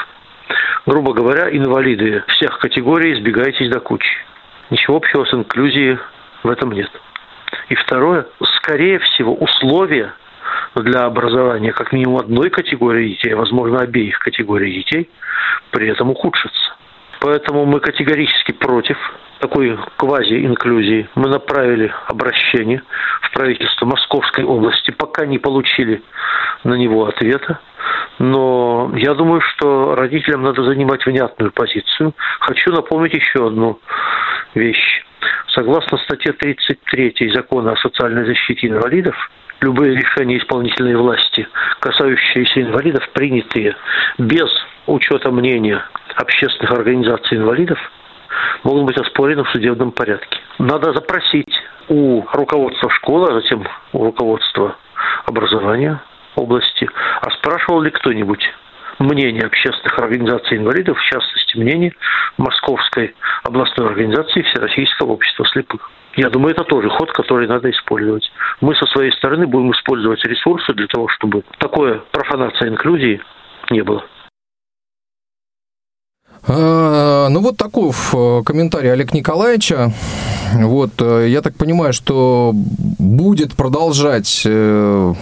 [0.85, 4.25] Грубо говоря, инвалиды всех категорий избегайтесь до кучи.
[4.75, 5.99] Ничего общего с инклюзией
[6.43, 6.91] в этом нет.
[7.69, 10.13] И второе, скорее всего, условия
[10.75, 15.09] для образования как минимум одной категории детей, а возможно обеих категорий детей,
[15.71, 16.75] при этом ухудшатся.
[17.25, 18.99] Поэтому мы категорически против
[19.41, 21.09] такой квази-инклюзии.
[21.15, 22.83] Мы направили обращение
[23.23, 26.03] в правительство Московской области, пока не получили
[26.65, 27.61] на него ответа.
[28.19, 32.13] Но я думаю, что родителям надо занимать внятную позицию.
[32.41, 33.81] Хочу напомнить еще одну
[34.55, 35.03] вещь.
[35.49, 39.17] Согласно статье 33 Закона о социальной защите инвалидов,
[39.65, 41.49] любые решения исполнительной власти,
[41.81, 43.75] касающиеся инвалидов, принятые
[44.19, 44.51] без
[44.87, 45.83] учета мнения
[46.17, 47.79] общественных организаций инвалидов
[48.63, 50.39] могут быть оспорены в судебном порядке.
[50.59, 51.55] Надо запросить
[51.89, 54.77] у руководства школы, а затем у руководства
[55.27, 56.01] образования
[56.37, 56.89] области,
[57.21, 58.45] а спрашивал ли кто-нибудь
[58.99, 61.93] мнение общественных организаций инвалидов, в частности, мнение
[62.37, 65.91] Московской областной организации Всероссийского общества слепых.
[66.17, 68.31] Я думаю, это тоже ход, который надо использовать.
[68.61, 73.21] Мы со своей стороны будем использовать ресурсы для того, чтобы такое профанация инклюзии
[73.71, 74.05] не было.
[76.47, 79.93] А, ну вот таков э, комментарий Олег Николаевича.
[80.53, 85.13] Вот, э, я так понимаю, что будет продолжать э,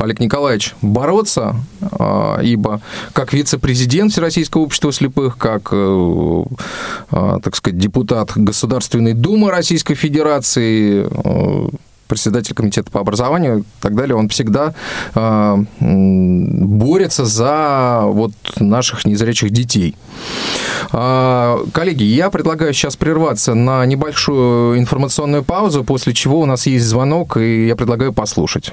[0.00, 2.80] Олег Николаевич бороться, а, ибо
[3.12, 6.44] как вице-президент Всероссийского общества слепых, как, а,
[7.42, 11.06] так сказать, депутат Государственной Думы Российской Федерации,
[12.10, 14.74] председатель комитета по образованию и так далее, он всегда
[15.14, 19.94] э, борется за вот наших незрячих детей.
[20.92, 26.84] Э, коллеги, я предлагаю сейчас прерваться на небольшую информационную паузу, после чего у нас есть
[26.84, 28.72] звонок, и я предлагаю послушать.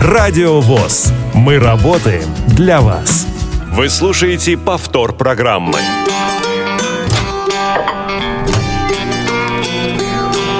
[0.00, 1.12] Радио ВОЗ.
[1.34, 3.26] Мы работаем для вас.
[3.72, 5.78] Вы слушаете повтор программы.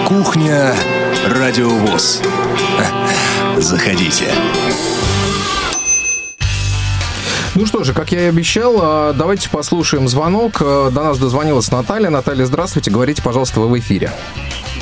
[0.07, 0.75] Кухня
[1.29, 2.22] Радиовоз.
[3.59, 4.27] Заходите.
[7.55, 10.57] Ну что же, как я и обещал, а, давайте послушаем звонок.
[10.61, 12.11] А, до нас дозвонилась Наталья.
[12.11, 12.90] Наталья, здравствуйте.
[12.90, 14.11] Говорите, пожалуйста, вы в эфире.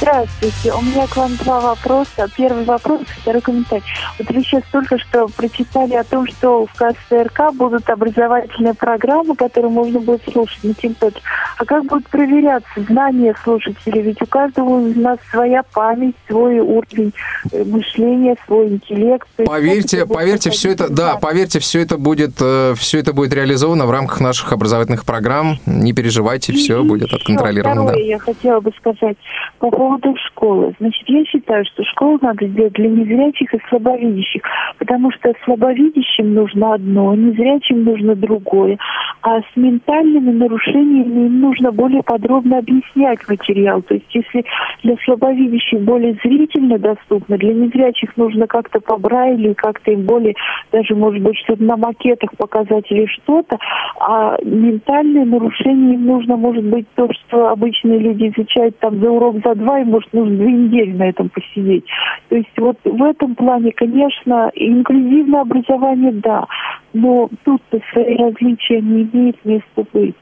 [0.05, 0.75] Здравствуйте.
[0.75, 2.29] У меня к вам два вопроса.
[2.37, 3.83] Первый вопрос, второй комментарий.
[4.19, 9.71] Вот вы сейчас только что прочитали о том, что в КСРК будут образовательные программы, которые
[9.71, 11.23] можно будет слушать на Тимпэд.
[11.57, 14.03] А как будут проверяться знания слушателей?
[14.03, 17.15] Ведь у каждого из нас своя память, свой уровень
[17.51, 19.27] э, мышления, свой интеллект.
[19.37, 23.91] Поверьте, поверьте, все это, да, поверьте, все это будет, э, все это будет реализовано в
[23.91, 25.61] рамках наших образовательных программ.
[25.65, 27.85] Не переживайте, все будет отконтролировано.
[27.85, 28.07] Второе, да.
[28.07, 29.17] я хотела бы сказать
[29.59, 30.75] по поводу школы.
[30.79, 34.43] Значит, я считаю, что школу надо сделать для незрячих и слабовидящих,
[34.79, 38.79] потому что слабовидящим нужно одно, незрячим нужно другое,
[39.23, 43.83] а с ментальными нарушениями им нужно более подробно объяснять материал.
[43.83, 44.45] То есть, если
[44.83, 50.35] для слабовидящих более зрительно доступно, для незрячих нужно как-то по Брайлю, как-то им более,
[50.73, 53.59] даже, может быть, что-то на макетах показать или что-то,
[54.01, 59.37] а ментальные нарушения им нужно, может быть, то, что обычные люди изучают там за урок,
[59.45, 61.85] за два, и, может, нужно две недели на этом посидеть.
[62.29, 66.47] То есть вот в этом плане, конечно, инклюзивное образование, да,
[66.95, 70.15] но тут-то свои различия не имеет места быть.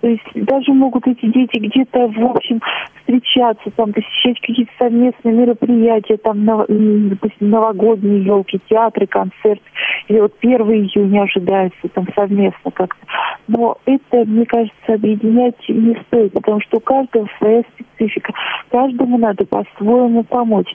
[0.00, 2.60] То есть даже могут эти дети где-то, в общем,
[3.00, 9.64] встречаться, там, посещать какие-то совместные мероприятия, там, допустим, новогодние елки, театры, концерты.
[10.06, 13.04] Или вот 1 июня ожидается там совместно как-то.
[13.48, 18.32] Но это, мне кажется, объединять не стоит, потому что у каждого своя специфика.
[18.70, 20.72] Каждому надо по-своему помочь.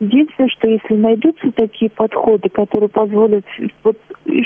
[0.00, 3.44] Единственное, что если найдутся такие подходы, которые позволят,
[3.82, 3.96] вот,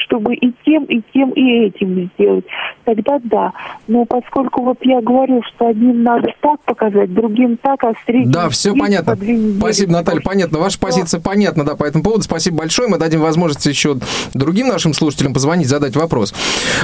[0.04, 2.44] чтобы и тем, и тем, и этим сделать,
[2.84, 3.52] тогда да.
[3.86, 8.32] Но поскольку вот я говорю, что одним надо так показать, другим так, а средним...
[8.32, 9.16] Да, все понятно.
[9.58, 10.58] Спасибо, Наталья, понятно.
[10.58, 10.86] Ваша да.
[10.86, 12.22] позиция понятна, да, по этому поводу.
[12.22, 12.88] Спасибо большое.
[12.88, 13.96] Мы дадим возможность еще
[14.34, 16.34] другим нашим слушателям позвонить, задать вопрос.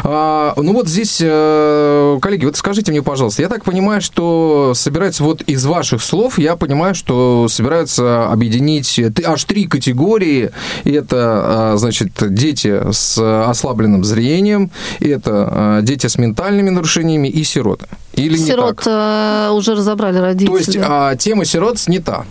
[0.04, 5.24] А, ну вот здесь, э, коллеги, вот скажите мне, пожалуйста, я так понимаю, что собирается
[5.24, 10.50] вот из ваших слов, я понимаю, что собираются объединить аж три категории.
[10.84, 14.70] Это, а, значит, дети с ослабленным зрением,
[15.00, 17.86] это а, дети с ментальными нарушениями и сироты.
[18.14, 18.86] Или Сирот не так?
[18.86, 20.46] Э, уже разобрали родители.
[20.46, 22.24] То есть а, тема сирот снята?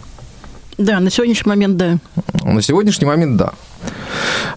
[0.78, 1.98] Да, на сегодняшний момент да.
[2.44, 3.54] На сегодняшний момент да.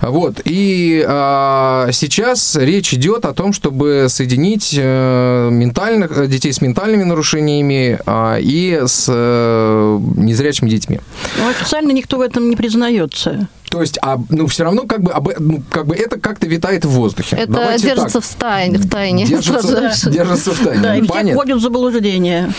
[0.00, 0.40] Вот.
[0.44, 7.98] И а, сейчас речь идет о том, чтобы соединить а, ментальных, детей с ментальными нарушениями
[8.06, 11.00] а, и с а, незрячими детьми.
[11.38, 13.48] Но ну, официально никто в этом не признается.
[13.70, 16.84] То есть, а, ну, все равно как бы, об, ну, как бы это как-то витает
[16.84, 17.36] в воздухе.
[17.36, 18.28] Это Давайте держится так.
[18.28, 19.26] в, тайне, в тайне.
[19.26, 20.82] Держится, держится в тайне.
[20.82, 22.52] Да, и все вводят в заблуждение.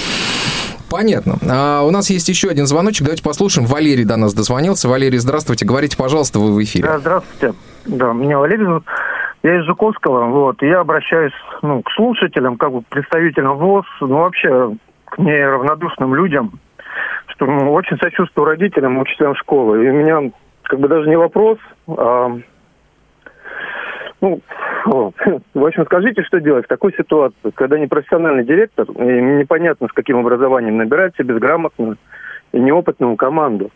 [0.92, 1.36] Понятно.
[1.50, 3.04] А у нас есть еще один звоночек.
[3.04, 3.66] Давайте послушаем.
[3.66, 4.90] Валерий до нас дозвонился.
[4.90, 5.66] Валерий, здравствуйте.
[5.66, 6.84] Говорите, пожалуйста, вы в эфире.
[6.84, 7.58] Да, здравствуйте.
[7.86, 8.84] Да, меня Валерий зовут.
[9.44, 14.76] Я из Жуковского, вот, я обращаюсь ну, к слушателям, как бы представителям ВОЗ, ну, вообще
[15.06, 16.60] к неравнодушным людям,
[17.26, 19.84] что ну, очень сочувствую родителям учителям школы.
[19.84, 22.38] И у меня как бы даже не вопрос, а,
[24.22, 24.40] ну,
[25.54, 30.18] в общем, скажите, что делать в такой ситуации, когда непрофессиональный директор, и непонятно, с каким
[30.18, 31.98] образованием набирает себе безграмотную
[32.54, 33.72] и неопытную команду.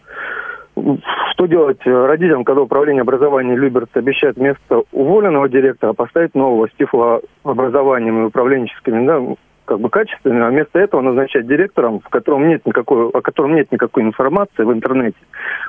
[1.31, 8.23] Что делать родителям, когда управление образования Люберца обещает вместо уволенного директора поставить нового с тифлообразованием
[8.23, 9.21] и управленческими да,
[9.63, 13.71] как бы качествами, а вместо этого назначать директором, в котором нет никакой, о котором нет
[13.71, 15.17] никакой информации в интернете,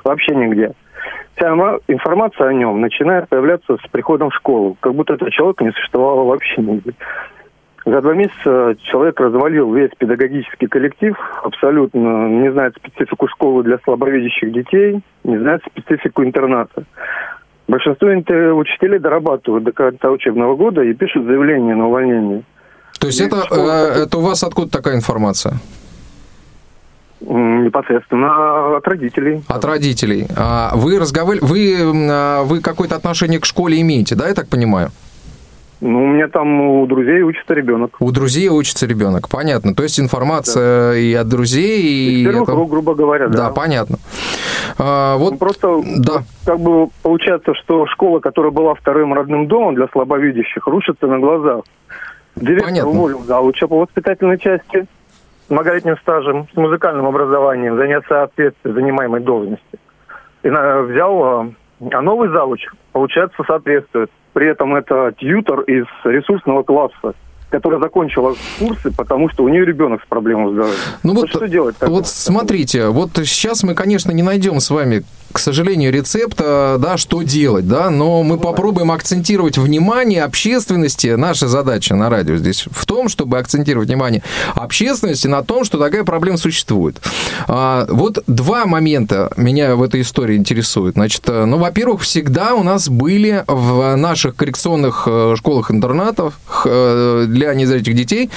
[0.03, 0.73] вообще нигде.
[1.37, 1.49] Вся
[1.87, 6.23] информация о нем начинает появляться с приходом в школу, как будто этого человека не существовало
[6.23, 6.93] вообще нигде.
[7.85, 14.51] За два месяца человек развалил весь педагогический коллектив, абсолютно не знает специфику школы для слабовидящих
[14.51, 16.83] детей, не знает специфику интерната.
[17.67, 22.43] Большинство учителей дорабатывают до конца учебного года и пишут заявление на увольнение.
[22.99, 25.53] То есть это, э, это у вас откуда такая информация?
[27.19, 29.43] Непосредственно от родителей.
[29.47, 30.27] От родителей.
[30.35, 31.75] А вы разговаривали, вы,
[32.11, 34.91] а, вы какое-то отношение к школе имеете, да, я так понимаю?
[35.79, 37.95] Ну, у меня там у друзей учится ребенок.
[37.99, 39.75] У друзей учится ребенок, понятно.
[39.75, 40.97] То есть информация да.
[40.97, 42.21] и от друзей, и...
[42.21, 42.57] Из первых это...
[42.57, 43.37] рук, грубо говоря, да.
[43.37, 43.97] Да, понятно.
[44.79, 45.33] А, вот...
[45.33, 46.23] Ну, просто, да.
[46.45, 51.63] как бы получается, что школа, которая была вторым родным домом для слабовидящих, рушится на глазах.
[52.35, 52.91] Директор понятно.
[52.91, 54.87] уволил зауча по воспитательной части
[55.49, 59.79] многолетним стажем, с музыкальным образованием, занять соответствие занимаемой должности.
[60.43, 61.49] И на, взял, а,
[61.91, 64.11] а новый завуч, получается, соответствует.
[64.33, 67.13] При этом это тьютер из ресурсного класса
[67.49, 70.75] которая закончила курсы, потому что у нее ребенок с проблемой здоровья.
[71.03, 71.75] Ну вот, что делать?
[71.79, 77.21] Вот смотрите, вот сейчас мы, конечно, не найдем с вами, к сожалению, рецепта, да, что
[77.21, 81.07] делать, да, но мы попробуем акцентировать внимание общественности.
[81.07, 84.23] Наша задача на радио здесь в том, чтобы акцентировать внимание
[84.55, 87.01] общественности на том, что такая проблема существует.
[87.47, 90.95] А, вот два момента меня в этой истории интересуют.
[90.95, 97.95] Значит, ну, во-первых, всегда у нас были в наших коррекционных э, школах-интернатах э, для незрячих
[97.95, 98.29] детей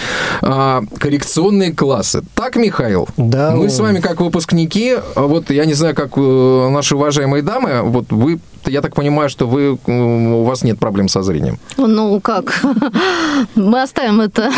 [0.42, 2.22] а, коррекционные классы.
[2.34, 3.08] Так, Михаил?
[3.16, 3.52] Да.
[3.52, 7.82] Мы с вами как выпускники, а вот я не знаю, как э, наши уважаемые дамы,
[7.82, 11.58] вот вы я так понимаю, что вы, у вас нет проблем со зрением.
[11.78, 12.62] Ну, как?
[13.54, 14.52] Мы оставим это.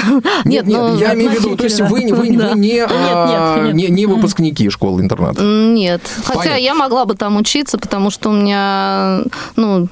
[0.45, 2.55] Нет, нет, ну, я имею в виду, то есть вы, вы, вы да.
[2.55, 5.41] не, а, не, не выпускники школы-интерната?
[5.41, 6.01] Нет.
[6.25, 6.61] Хотя Понятно.
[6.61, 9.23] я могла бы там учиться, потому что у меня,
[9.55, 9.87] ну...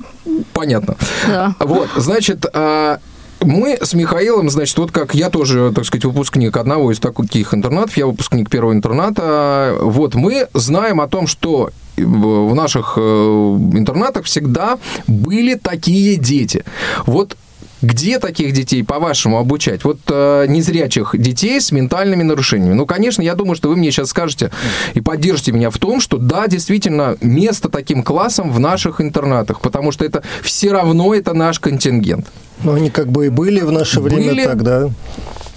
[0.53, 0.96] Понятно.
[1.29, 1.55] Да.
[1.61, 2.98] Вот, значит, а,
[3.42, 7.96] мы с Михаилом, значит, вот как я тоже, так сказать, выпускник одного из таких интернатов,
[7.96, 11.70] я выпускник первого интерната, вот мы знаем о том, что
[12.04, 16.64] в наших э, интернатах всегда были такие дети.
[17.06, 17.36] Вот
[17.82, 19.84] где таких детей, по-вашему, обучать?
[19.84, 22.74] Вот э, незрячих детей с ментальными нарушениями.
[22.74, 24.50] Ну, конечно, я думаю, что вы мне сейчас скажете
[24.94, 29.92] и поддержите меня в том, что да, действительно, место таким классам в наших интернатах, потому
[29.92, 32.26] что это все равно это наш контингент.
[32.64, 34.90] Ну, они как бы и были в наше были, время тогда.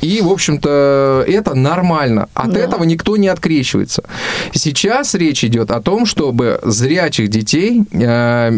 [0.03, 2.27] И, в общем-то, это нормально.
[2.33, 2.59] От да.
[2.59, 4.03] этого никто не открещивается.
[4.53, 8.49] Сейчас речь идет о том, чтобы зрячих детей э,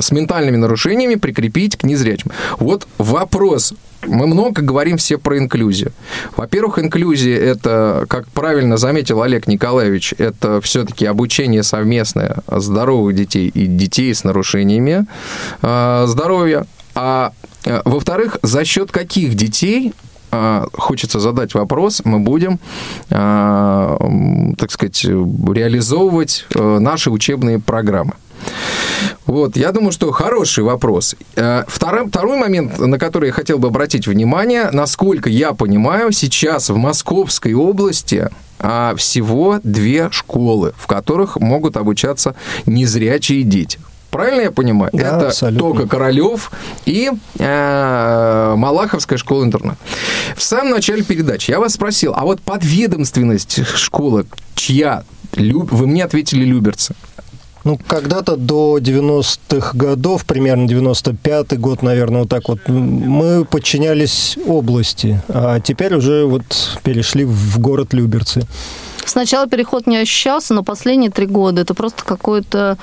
[0.00, 2.30] с ментальными нарушениями прикрепить к незрячим.
[2.58, 3.74] Вот вопрос.
[4.06, 5.92] Мы много говорим все про инклюзию.
[6.34, 13.66] Во-первых, инклюзия– это, как правильно заметил Олег Николаевич, это все-таки обучение совместное здоровых детей и
[13.66, 15.04] детей с нарушениями
[15.60, 16.64] э, здоровья.
[16.94, 17.32] А
[17.64, 19.92] э, во-вторых, за счет каких детей
[20.32, 22.60] а, хочется задать вопрос, мы будем,
[23.10, 23.98] а,
[24.56, 28.12] так сказать, реализовывать э, наши учебные программы.
[29.26, 31.16] Вот, я думаю, что хороший вопрос.
[31.36, 36.70] Э, второй, второй момент, на который я хотел бы обратить внимание, насколько я понимаю, сейчас
[36.70, 42.34] в Московской области а, всего две школы, в которых могут обучаться
[42.66, 43.78] незрячие дети.
[44.10, 44.90] Правильно я понимаю?
[44.92, 45.60] Да, Это абсолютно.
[45.60, 46.50] только Королев
[46.84, 49.78] и э, Малаховская школа-интернат.
[50.36, 55.04] В самом начале передачи я вас спросил, а вот подведомственность школы чья?
[55.36, 55.70] Люб...
[55.70, 56.94] Вы мне ответили Люберцы.
[57.62, 65.20] Ну, когда-то до 90-х годов, примерно 95-й год, наверное, вот так вот, мы подчинялись области,
[65.28, 66.42] а теперь уже вот
[66.82, 68.46] перешли в город Люберцы.
[69.04, 72.78] Сначала переход не ощущался, но последние три года это просто какое-то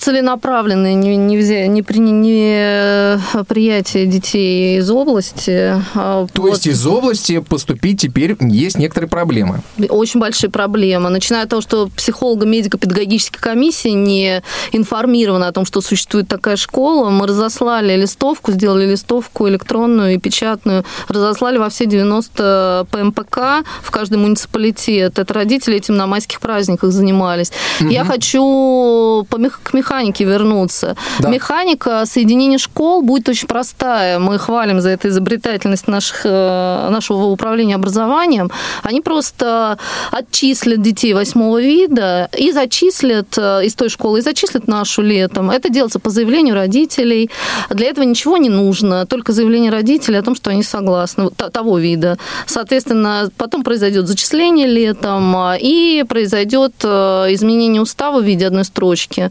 [0.00, 5.74] целенаправленное не, не, взя- не, при- не приятие детей из области.
[5.94, 6.50] А, То вот.
[6.52, 9.60] есть из области поступить теперь есть некоторые проблемы.
[9.90, 11.10] Очень большие проблемы.
[11.10, 17.10] Начиная от того, что психолого-медико-педагогическая комиссия не информирована о том, что существует такая школа.
[17.10, 24.18] Мы разослали листовку, сделали листовку электронную и печатную, разослали во все 90 ПМПК в каждый
[24.18, 25.18] муниципалитет.
[25.18, 27.52] Это родители этим на майских праздниках занимались.
[27.80, 30.96] Я хочу по мех- к механике вернуться.
[31.18, 31.28] Да.
[31.28, 34.18] Механика соединения школ будет очень простая.
[34.18, 38.50] Мы хвалим за это изобретательность наших, э, нашего управления образованием.
[38.82, 39.78] Они просто
[40.12, 45.50] отчислят детей восьмого вида и зачислят э, из той школы, и зачислят нашу летом.
[45.50, 47.30] Это делается по заявлению родителей.
[47.70, 52.16] Для этого ничего не нужно, только заявление родителей о том, что они согласны того вида.
[52.46, 59.30] Соответственно, потом произойдет зачисление летом, а, и произойдет э, изменение устава в виде одной строчки.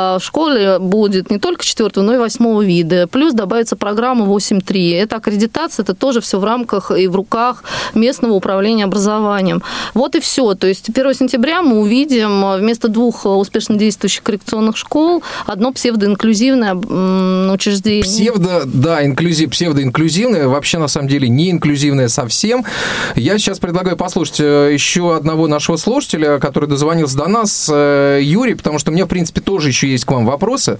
[0.00, 3.08] А В школе будет не только четвертого, но и восьмого вида.
[3.08, 4.94] Плюс добавится программа 8.3.
[4.94, 9.62] Это аккредитация, это тоже все в рамках и в руках местного управления образованием.
[9.94, 10.54] Вот и все.
[10.54, 16.74] То есть 1 сентября мы увидим вместо двух успешно действующих коррекционных школ одно псевдоинклюзивное
[17.52, 18.04] учреждение.
[18.04, 22.64] Псевдо, да, инклюзив, псевдоинклюзивное, вообще на самом деле не инклюзивное совсем.
[23.16, 28.54] Я сейчас предлагаю послушать э, еще одного нашего слушателя, который дозвонился до нас, э, Юрий,
[28.54, 30.78] потому что меня, в принципе, тоже еще есть к вам вопросы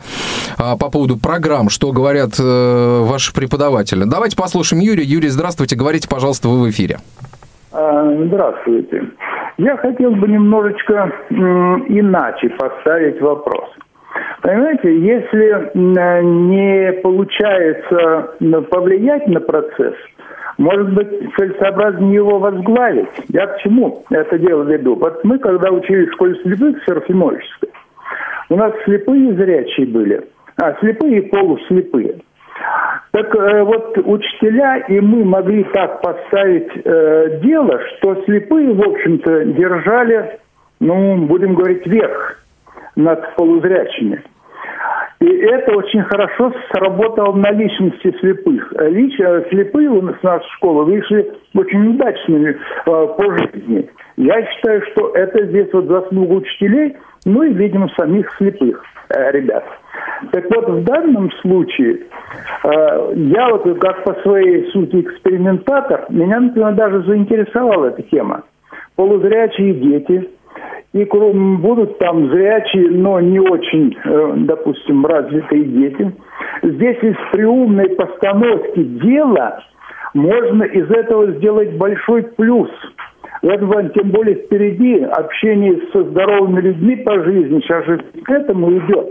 [0.58, 4.04] а, по поводу программ, что говорят э, ваши преподаватели.
[4.04, 5.04] Давайте послушаем Юрия.
[5.04, 6.98] Юрий, здравствуйте, говорите, пожалуйста, вы в эфире.
[7.72, 9.04] А, Здравствуйте.
[9.58, 13.68] Я хотел бы немножечко иначе поставить вопрос.
[14.42, 18.34] Понимаете, если не получается
[18.70, 19.94] повлиять на процесс,
[20.58, 23.08] может быть, целесообразнее его возглавить.
[23.28, 24.96] Я к чему это дело веду?
[24.96, 27.70] Вот мы, когда учились в школе слепых Серафимовической,
[28.50, 30.22] у нас слепые и зрячие были,
[30.56, 32.20] а слепые и полуслепые.
[33.12, 39.44] Так э, вот, учителя и мы могли так поставить э, дело, что слепые, в общем-то,
[39.46, 40.38] держали,
[40.80, 42.44] ну, будем говорить, верх
[42.96, 44.22] над полузрячими.
[45.20, 48.72] И это очень хорошо сработало на личности слепых.
[48.78, 53.88] Лич, э, слепые у нас с нашей школы вышли очень удачными э, по жизни.
[54.16, 56.96] Я считаю, что это здесь вот заслуга учителей,
[57.28, 59.64] ну и, видимо, самих слепых э, ребят.
[60.32, 62.06] Так вот, в данном случае
[62.64, 68.44] э, я вот как по своей сути экспериментатор, меня, например, даже заинтересовала эта тема.
[68.96, 70.30] Полузрячие дети,
[70.94, 76.12] и будут там зрячие, но не очень, э, допустим, развитые дети.
[76.62, 79.60] Здесь из при умной постановки дела
[80.14, 82.70] можно из этого сделать большой плюс.
[83.42, 88.76] Вот, Вань, тем более впереди общение со здоровыми людьми по жизни, сейчас же к этому
[88.78, 89.06] идет.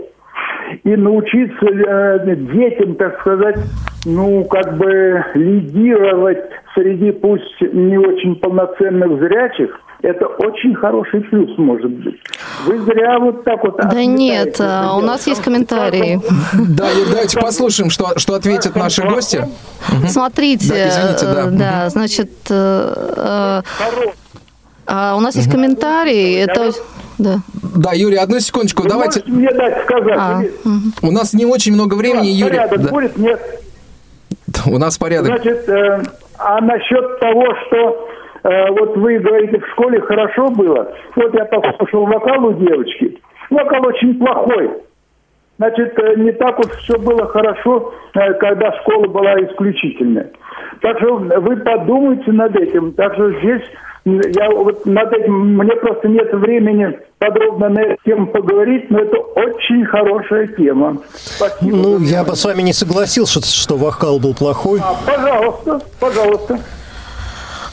[0.84, 3.56] И научиться э, детям, так сказать,
[4.04, 11.90] ну, как бы лидировать среди пусть не очень полноценных зрячих, это очень хороший плюс может
[11.90, 12.14] быть.
[12.66, 13.76] Вы зря вот так вот...
[13.78, 16.20] Да нет, а, у нас есть комментарии.
[16.68, 19.44] Да, давайте послушаем, что, что ответят наши гости.
[20.06, 21.46] Смотрите, Да, извините, да.
[21.46, 23.62] э, да, значит, э, э,
[24.88, 26.70] а, у нас есть комментарий, это...
[27.18, 27.38] Да.
[27.76, 29.22] Да, Юрий, одну секундочку, давайте...
[29.26, 30.16] мне дать сказать?
[30.16, 30.40] А,
[31.02, 32.56] У нас не очень много времени, Юрий.
[32.56, 32.90] Порядок Да.
[32.90, 33.16] будет?
[33.18, 33.40] Нет.
[34.66, 35.26] У нас порядок.
[35.26, 36.02] Значит, э,
[36.38, 38.08] а насчет того, что
[38.44, 43.20] э, вот вы говорите, в школе хорошо было, вот я послушал вокал у девочки.
[43.50, 44.70] Вокал очень плохой.
[45.58, 50.30] Значит, э, не так уж все было хорошо, э, когда школа была исключительная.
[50.80, 52.92] Так что вы подумайте над этим.
[52.92, 53.62] Так что здесь
[54.04, 59.16] я вот над этим, мне просто нет времени подробно на эту тему поговорить, но это
[59.16, 60.98] очень хорошая тема.
[61.14, 61.76] Спасибо.
[61.76, 64.80] Ну, я бы с вами не согласился, что, что вокал был плохой.
[64.82, 66.58] А, пожалуйста, пожалуйста.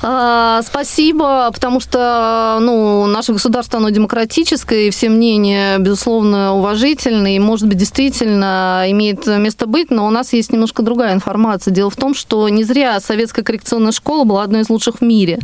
[0.02, 7.40] А, Спасибо, потому что ну, наше государство, оно демократическое, и все мнения, безусловно, уважительные, и,
[7.40, 11.72] может быть, действительно имеет место быть, но у нас есть немножко другая информация.
[11.74, 15.40] Дело в том, что не зря советская коррекционная школа была одной из лучших в мире.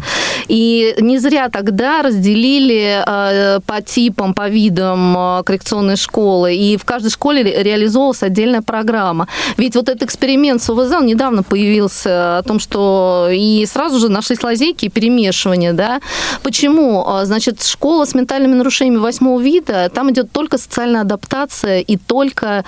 [0.48, 6.86] И не зря тогда разделили э, по типам, по видам э, коррекционной школы, и в
[6.86, 9.28] каждой школе ре- реализовывалась отдельная программа.
[9.58, 14.10] Ведь вот этот эксперимент с ОВЗ, он недавно появился о том, что и сразу же
[14.10, 16.02] нашлись лазейки и перемешивания, да.
[16.44, 17.04] Почему?
[17.08, 22.66] А, Значит, школа с ментальными нарушениями восьмого вида, там идет только социальная адаптация и только,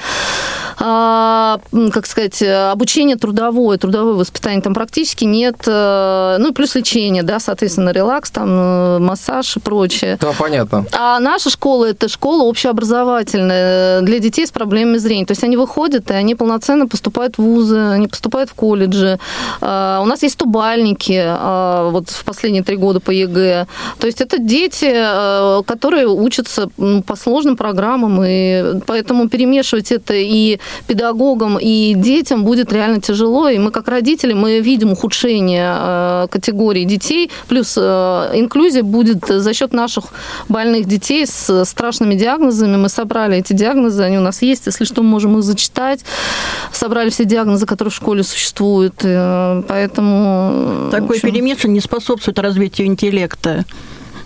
[1.54, 4.62] а, как сказать, обучение трудовое, трудовое воспитание.
[4.62, 9.60] Там практически нет, э, ну и плюс лечение, да, соответственно, релакс, там э, массаж и
[9.60, 10.18] прочее.
[10.20, 10.86] Да, понятно.
[10.92, 15.26] А наша школа это школа общеобразовательная для детей с проблемами зрения.
[15.26, 19.20] То есть они выходят, и они полноценно поступают в вузы, они поступают в колледжи.
[19.62, 23.68] А, У нас есть стобалльники а, вот в последние три года по ЕГЭ.
[24.00, 26.70] То есть это дети, э, которые учатся
[27.06, 30.60] по сложным программам, и поэтому перемешивать это и
[31.44, 33.50] педагогам, и детям будет реально тяжело.
[33.50, 39.54] И мы как родители, мы видим ухудшение э, категории детей, плюс э, инклюзия будет за
[39.54, 40.06] счет наших
[40.50, 42.78] больных детей с страшными диагнозами.
[42.78, 46.06] Мы собрали эти диагнозы, они у нас есть, если что, мы можем их зачитать.
[46.72, 50.90] Собрали все диагнозы, которые в школе существуют, э, поэтому...
[50.92, 53.66] Такое общем, перемешивание не способствует развитию интеллекта.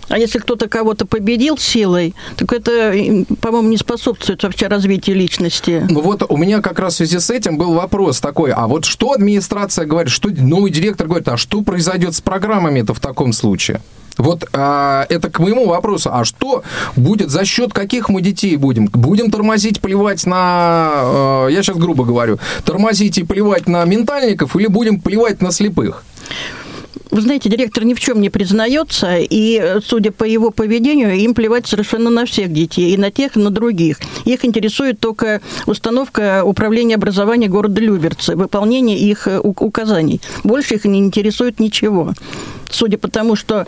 [0.08, 2.94] А если кто-то кого-то победил силой, так это,
[3.40, 5.86] по-моему, не способствует вообще развитию личности.
[5.88, 8.84] Ну вот у меня как раз в связи с этим был вопрос такой, а вот
[8.84, 13.80] что администрация говорит, что новый директор говорит, а что произойдет с программами-то в таком случае?
[14.18, 16.10] Вот а, это к моему вопросу.
[16.12, 16.64] А что
[16.96, 18.86] будет, за счет каких мы детей будем?
[18.86, 24.66] Будем тормозить, плевать на, э, я сейчас грубо говорю, тормозить и плевать на ментальников или
[24.66, 26.04] будем плевать на слепых?
[27.10, 31.34] Вы знаете, директор ни в чем не признается, и, э, судя по его поведению, им
[31.34, 33.98] плевать совершенно на всех детей, и на тех, и на других.
[34.26, 40.20] Их интересует только установка управления образования города Люберцы, выполнение их э, указаний.
[40.44, 42.12] Больше их не интересует ничего.
[42.70, 43.66] Судя по тому, что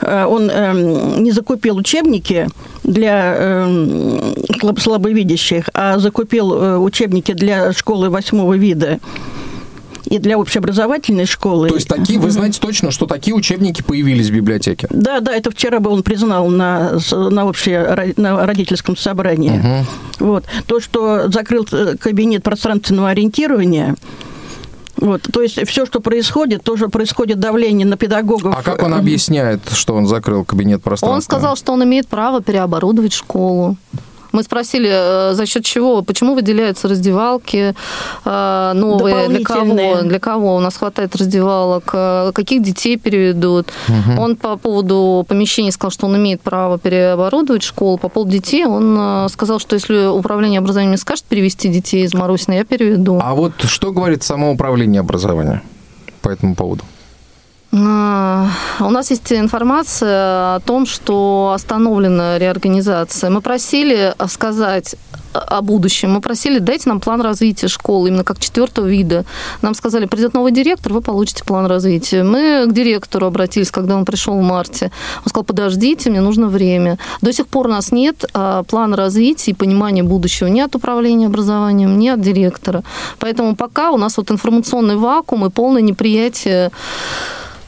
[0.00, 2.48] э, он эм, не закупил учебники
[2.82, 8.98] для эм, слаб- слабовидящих, а закупил учебники для школы восьмого вида
[10.04, 11.68] и для общеобразовательной школы.
[11.68, 14.86] То есть такие, вы знаете точно, что такие учебники появились в библиотеке?
[14.90, 19.84] Да, да, это вчера бы он признал на, на общее на родительском собрании.
[20.18, 20.44] Вот.
[20.66, 23.96] То, что закрыл э, кабинет пространственного ориентирования,
[24.96, 28.54] вот, то есть все, что происходит, тоже происходит давление на педагогов.
[28.56, 31.16] А как он объясняет, что он закрыл кабинет пространства?
[31.16, 33.76] Он сказал, что он имеет право переоборудовать школу.
[34.32, 37.74] Мы спросили, э, за счет чего, почему выделяются раздевалки
[38.24, 43.68] э, новые, для кого, для кого у нас хватает раздевалок, э, каких детей переведут.
[43.88, 44.18] Мгм.
[44.18, 47.98] Он по поводу помещений сказал, что он имеет право переоборудовать школу.
[47.98, 52.54] По поводу детей он сказал, что если управление образованием не скажет перевести детей из Марусина,
[52.54, 53.20] я переведу.
[53.22, 55.62] А вот что говорит само управление образования
[56.22, 56.84] по этому поводу?
[57.72, 58.48] А,
[58.80, 63.30] У нас есть информация о том, что остановлена реорганизация.
[63.30, 64.96] Мы просили сказать
[65.32, 66.10] о будущем.
[66.10, 69.24] Мы просили, дайте нам план развития школы, именно как четвертого вида.
[69.62, 72.24] Нам сказали, придет новый директор, вы получите план развития.
[72.24, 74.90] Мы к директору обратились, когда он пришел в марте.
[75.18, 76.98] Он сказал, подождите, мне нужно время.
[77.22, 81.26] До сих пор у нас нет а, плана развития и понимания будущего ни от управления
[81.26, 82.82] образованием, ни от директора.
[83.20, 86.72] Поэтому пока у нас вот информационный вакуум и полное неприятие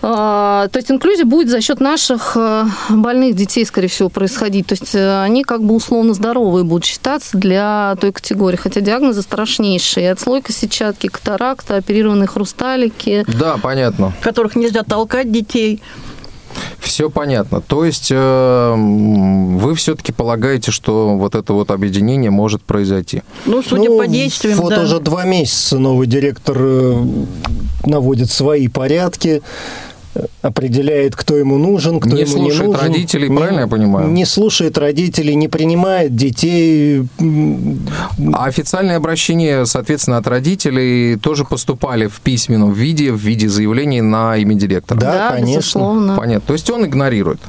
[0.03, 4.66] то есть инклюзия будет за счет наших э, больных детей, скорее всего, происходить.
[4.66, 9.22] То есть э, они как бы условно здоровые будут считаться для той категории, хотя диагнозы
[9.22, 10.11] страшнейшие.
[10.11, 13.24] Отслойка сетчатки, катаракта, оперированные хрусталики.
[13.28, 14.12] Да, понятно.
[14.20, 15.80] которых нельзя толкать детей.
[16.80, 17.61] Все понятно.
[17.61, 23.22] То есть э, вы все-таки полагаете, что вот это вот объединение может произойти?
[23.46, 24.82] Ну, судя по действиям, Вот да.
[24.82, 27.05] уже два месяца новый директор э,
[27.84, 29.42] наводит свои порядки,
[30.42, 32.80] определяет, кто ему нужен, кто Не ему не слушает нужен.
[32.86, 34.08] родителей, Не- правильно я понимаю?
[34.10, 37.02] Не слушает родителей, не принимает детей.
[38.34, 44.36] А официальные обращения, соответственно, от родителей тоже поступали в письменном виде, в виде заявлений на
[44.36, 44.98] имя директора?
[45.00, 45.58] Да, Да, конечно.
[45.60, 46.16] безусловно.
[46.16, 46.46] Понятно.
[46.46, 47.40] То есть он игнорирует?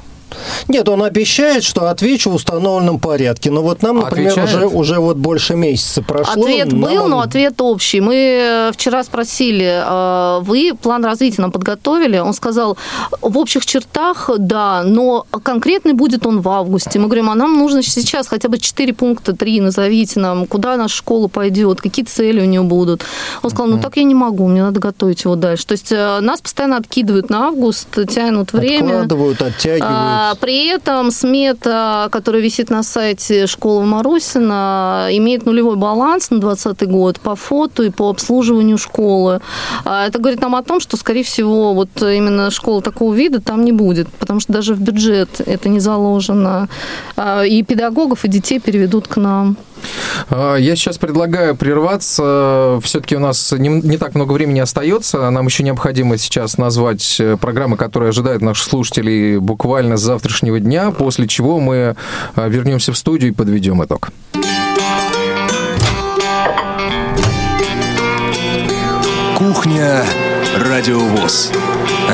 [0.68, 3.52] Нет, он обещает, что отвечу в установленном порядке.
[3.52, 4.56] Но вот нам, например, Отвечает?
[4.56, 6.44] уже, уже вот больше месяца прошло.
[6.44, 8.02] Ответ нам был, он- но ответ общий.
[8.02, 12.18] Мы э, вчера спросили, э, вы план развития нам подготовили?
[12.18, 12.78] Он сказал,
[13.22, 17.00] в общих чертах, да, но конкретный будет он в августе.
[17.00, 20.96] Мы говорим, а нам нужно сейчас хотя бы 4 пункта, 3 назовите нам, куда наша
[20.96, 23.04] школа пойдет, какие цели у нее будут.
[23.42, 25.66] Он сказал, ну так я не могу, мне надо готовить его дальше.
[25.66, 29.02] То есть э, нас постоянно откидывают на август, тянут время.
[29.02, 29.84] Откладывают, оттягивают.
[29.90, 36.90] А, При этом смета, которая висит на сайте школы Марусина, имеет нулевой баланс на 2020
[36.90, 39.42] год по фото и по обслуживанию школы.
[39.86, 43.64] А Это говорит нам о том, что, скорее всего, вот именно школа такого вида там
[43.64, 46.68] не будет, потому что даже в бюджет это не заложено.
[47.16, 49.58] А, И педагогов, и детей переведут к нам.
[50.30, 52.80] А, я сейчас предлагаю прерваться.
[52.84, 55.30] Все-таки у нас не, не так много времени остается.
[55.30, 60.92] Нам еще необходимо сейчас назвать э, программы, которые ожидают наших слушателей буквально с завтрашнего дня,
[60.92, 61.96] после чего мы
[62.36, 64.10] а, вернемся в студию и подведем итог.
[69.38, 70.06] Кухня
[70.58, 71.52] Радиовоз.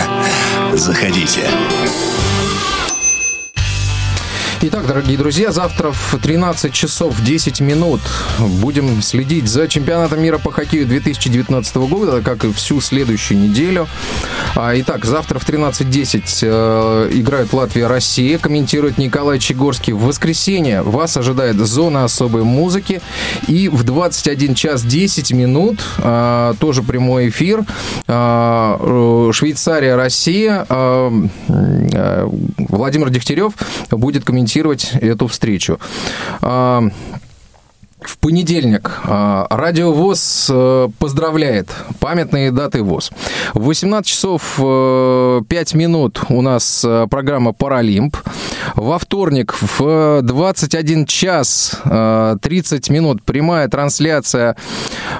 [0.73, 1.41] Заходите.
[4.61, 8.01] Итак, дорогие друзья, завтра в 13 часов 10 минут
[8.39, 13.87] будем следить за чемпионатом мира по хоккею 2019 года, как и всю следующую неделю.
[14.55, 19.93] А, итак, завтра в 13.10 э, играют Латвия-Россия, комментирует Николай Чегорский.
[19.93, 23.01] В воскресенье вас ожидает зона особой музыки.
[23.47, 27.63] И в 21 час 10 минут, э, тоже прямой эфир,
[28.07, 30.65] э, Швейцария-Россия,
[32.57, 33.53] Владимир Дегтярев
[33.91, 35.79] будет комментировать эту встречу.
[38.01, 43.11] В понедельник а, Радио ВОЗ э, поздравляет памятные даты ВОЗ.
[43.53, 45.43] В 18 часов 5 э,
[45.77, 48.15] минут у нас э, программа «Паралимп».
[48.75, 54.55] Во вторник в 21 час 30 минут прямая трансляция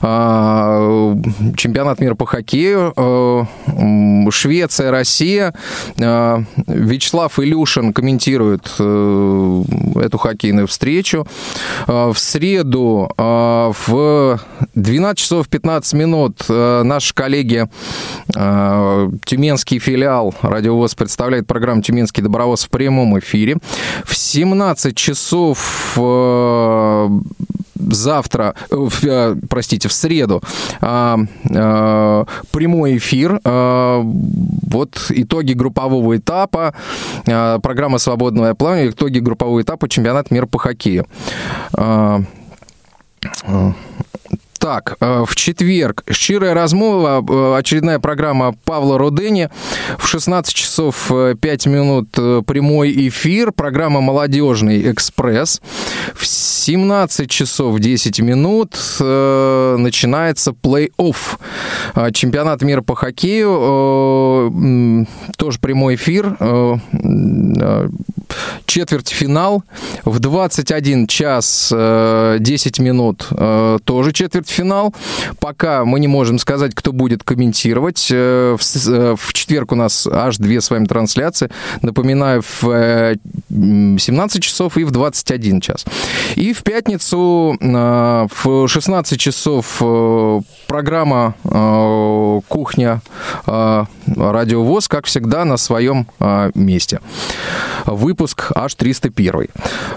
[0.01, 3.47] чемпионат мира по хоккею.
[4.31, 5.53] Швеция, Россия.
[5.97, 11.25] Вячеслав Илюшин комментирует эту хоккейную встречу.
[11.87, 14.39] В среду среду а, в
[14.75, 17.67] 12 часов 15 минут а, наши коллеги
[18.35, 23.57] а, Тюменский филиал Радиовоз представляет программу «Тюменский добровоз» в прямом эфире.
[24.05, 25.97] В 17 часов
[27.91, 30.43] завтра, э, простите, в среду
[32.51, 33.39] прямой эфир.
[33.43, 36.73] Вот итоги группового этапа,
[37.25, 41.07] программа «Свободное плавание», итоги группового этапа чемпионата мира по хоккею.
[44.59, 49.49] Так, э, в четверг «Щирая размова», э, очередная программа Павла Рудени.
[49.97, 52.11] В 16 часов 5 э, минут
[52.45, 55.61] прямой эфир, программа «Молодежный экспресс».
[56.13, 61.15] В 17 часов 10 минут начинается плей-офф.
[62.11, 66.35] Чемпионат мира по хоккею, тоже прямой эфир,
[68.65, 69.63] четвертьфинал.
[70.05, 73.27] В 21 час 10 минут
[73.85, 74.93] тоже четверть четвертьфинал.
[75.39, 78.07] Пока мы не можем сказать, кто будет комментировать.
[78.11, 81.49] Э, э, в четверг у нас аж две с вами трансляции.
[81.81, 83.15] Напоминаю, в
[83.49, 85.85] 17 э, часов и в 21 час.
[86.35, 89.81] И в пятницу в 16 часов
[90.67, 91.35] программа
[92.47, 93.01] «Кухня
[93.45, 96.07] Радиовоз», как всегда, на своем
[96.55, 96.99] месте.
[98.19, 99.47] Выпуск аж 301.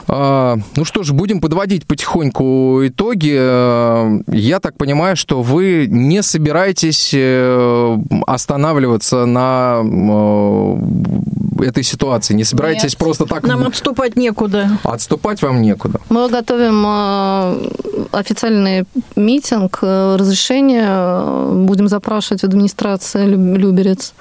[0.06, 3.32] Ну что ж, будем подводить потихоньку итоги.
[3.32, 7.98] Я так понимаю, что вы не собираетесь э,
[8.28, 10.76] останавливаться на э,
[11.62, 12.98] этой ситуации, не собираетесь Нет.
[12.98, 13.42] просто так...
[13.44, 14.78] Нам отступать некуда.
[14.84, 16.00] Отступать вам некуда.
[16.08, 17.68] Мы готовим э,
[18.12, 18.84] официальный
[19.16, 24.14] митинг, разрешение будем запрашивать в администрации Люберец.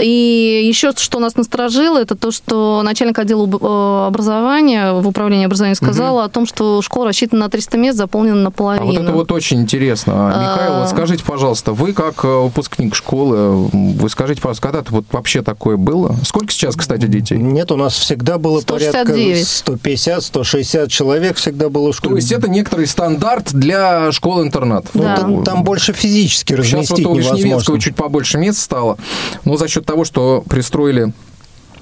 [0.00, 6.20] И еще что нас насторожило, это то, что начальник отдела образования в управлении образования сказала
[6.20, 6.26] угу.
[6.26, 8.90] о том, что школа рассчитана на 300 мест, заполнена наполовину.
[8.90, 10.12] А вот это вот очень интересно.
[10.12, 10.86] Михаил, вот а.
[10.88, 16.14] скажите, пожалуйста, вы как э, выпускник школы, вы скажите, пожалуйста, когда-то вот вообще такое было?
[16.24, 17.38] Сколько сейчас, кстати, детей?
[17.38, 19.06] Нет, у нас всегда было 169.
[19.06, 22.14] порядка 150-160 человек всегда было в школе.
[22.14, 24.90] То есть это некоторый стандарт для школ-интернатов?
[24.94, 25.18] Да.
[25.26, 28.98] Ну, там, там больше физически разместить Сейчас вот у Вишневецкого чуть побольше мест стало,
[29.44, 31.12] но за счет того, что пристроили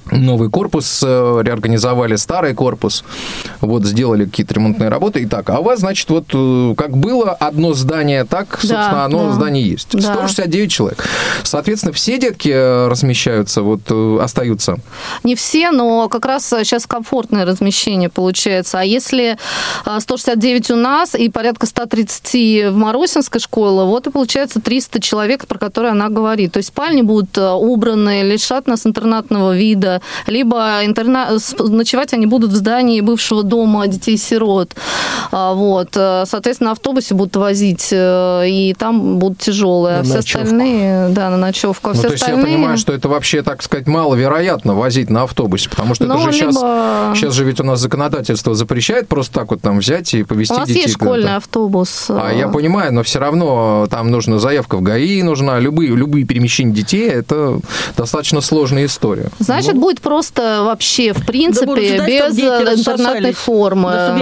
[0.09, 3.03] новый корпус, э, реорганизовали старый корпус,
[3.61, 5.21] вот сделали какие-то ремонтные работы.
[5.21, 9.05] И так, а у вас, значит, вот э, как было одно здание, так, собственно, да,
[9.05, 9.33] одно да.
[9.33, 9.89] здание есть.
[9.91, 10.01] Да.
[10.01, 11.05] 169 человек.
[11.43, 13.81] Соответственно, все детки э, размещаются, вот
[14.21, 14.77] остаются?
[15.23, 18.79] Не все, но как раз сейчас комфортное размещение получается.
[18.79, 19.37] А если
[19.99, 25.57] 169 у нас и порядка 130 в Моросинской школе, вот и получается 300 человек, про
[25.57, 26.53] которые она говорит.
[26.53, 31.29] То есть спальни будут убраны, лишат нас интернатного вида, либо интерна...
[31.59, 34.75] ночевать они будут в здании бывшего дома детей-сирот.
[35.31, 35.89] А, вот.
[35.95, 39.99] Э, соответственно, автобусе будут возить, э, и там будут тяжелые.
[39.99, 40.43] А все ночевку.
[40.43, 41.89] остальные, да, на ночевку.
[41.89, 42.37] А ну, все то остальные...
[42.37, 46.15] есть я понимаю, что это вообще, так сказать, маловероятно возить на автобусе, потому что ну,
[46.15, 46.51] это же либо...
[46.51, 50.53] сейчас, сейчас же ведь у нас законодательство запрещает просто так вот там взять и повезти
[50.53, 50.57] детей.
[50.57, 52.05] У нас детей есть школьный автобус.
[52.09, 56.73] А я понимаю, но все равно там нужна заявка в ГАИ, нужна любые, любые перемещения
[56.73, 57.59] детей, это
[57.97, 59.29] достаточно сложная история.
[59.39, 62.39] Значит, ну, будет просто вообще, в принципе, ждать, без
[62.79, 63.89] интернатной формы.
[63.89, 64.15] Да,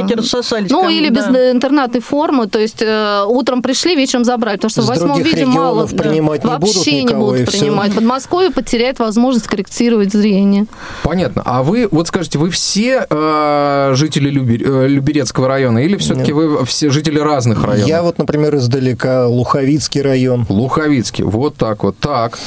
[0.72, 1.52] Ну, там, или без да.
[1.52, 5.46] интернатной формы, то есть э, утром пришли, вечером забрали, потому что С в восьмом виде
[5.46, 7.94] мало принимать не будут вообще не никого, и будут принимать.
[7.94, 10.66] Подмосковье потеряет возможность корректировать зрение.
[11.04, 11.44] Понятно.
[11.46, 16.90] А вы, вот скажите, вы все э, жители э, Люберецкого района или все-таки вы все
[16.90, 17.88] жители разных районов?
[17.88, 20.46] Я вот, например, издалека, Луховицкий район.
[20.48, 22.40] Луховицкий, вот так вот, так.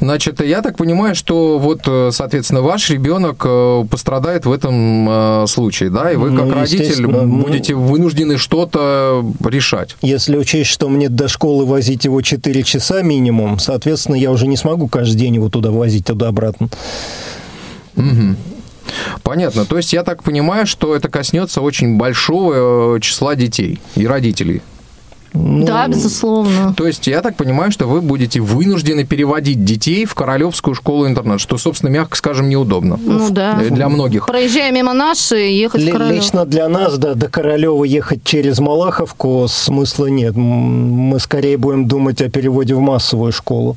[0.00, 5.46] Значит, я так понимаю, что вот, э, соответственно, ваш ребенок э, пострадает в этом э,
[5.46, 9.94] случае, да, и вы Ну, как родитель естественно, ну- будете вынуждены что-то решать.
[10.02, 14.56] Если учесть, что мне до школы возить его 4 часа минимум, соответственно, я уже не
[14.56, 16.68] смогу каждый день его туда возить, туда-обратно.
[17.94, 18.36] Мгм.
[19.22, 19.64] Понятно.
[19.64, 24.62] То есть я так понимаю, что это коснется очень большого э, числа детей и родителей.
[25.36, 26.74] Ну, да, безусловно.
[26.76, 31.58] То есть я так понимаю, что вы будете вынуждены переводить детей в Королевскую школу-интернат, что,
[31.58, 32.98] собственно, мягко скажем, неудобно.
[33.02, 33.58] Ну да.
[33.60, 34.26] Э, Для многих.
[34.26, 36.12] Проезжая мимо нашей, ехать в Ли- Королёв.
[36.16, 40.34] Лично для нас, да, до Королева ехать через Малаховку смысла нет.
[40.36, 43.76] Мы скорее будем думать о переводе в массовую школу.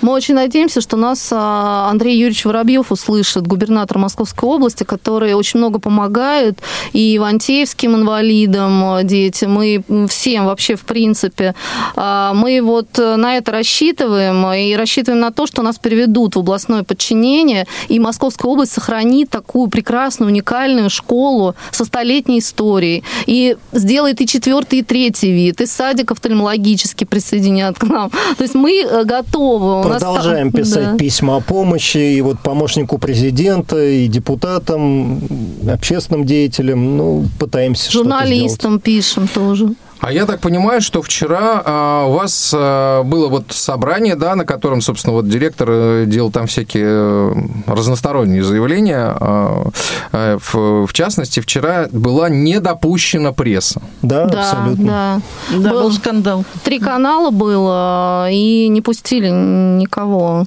[0.00, 5.58] Мы очень надеемся, что нас а, Андрей Юрьевич Воробьев услышит, губернатор Московской области, который очень
[5.58, 6.58] много помогает
[6.92, 11.54] и ивантеевским инвалидам, а, детям, и всем вообще в принципе.
[11.96, 16.82] А, Мы вот на это рассчитываем и рассчитываем на то, что нас переведут в областное
[16.82, 24.26] подчинение, и Московская область сохранит такую прекрасную, уникальную школу со столетней историей, и сделает и
[24.26, 28.10] четвертый, и третий вид, и садик офтальмологический присоединят к нам.
[28.36, 29.80] То есть мы э, готовы.
[29.80, 30.96] У нас Продолжаем писать Да.
[30.96, 35.20] письма о помощи и вот помощнику президента, и депутатам,
[35.68, 36.96] общественным деятелям.
[36.96, 37.90] Ну, пытаемся.
[37.90, 39.74] Журналистам пишем тоже.
[40.00, 44.46] А я так понимаю, что вчера а, у вас а, было вот собрание, да, на
[44.46, 47.34] котором, собственно, вот директор э, делал там всякие э,
[47.66, 49.14] разносторонние заявления.
[49.20, 49.66] А,
[50.12, 53.82] а, в, в частности, вчера была не допущена пресса.
[54.00, 55.20] Да, Да, да.
[55.50, 56.44] Да, был скандал.
[56.64, 60.46] Три канала было, и не пустили никого.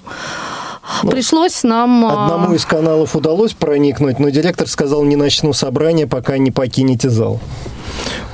[1.04, 2.06] Пришлось нам...
[2.06, 7.40] Одному из каналов удалось проникнуть, но директор сказал, не начну собрание, пока не покинете зал.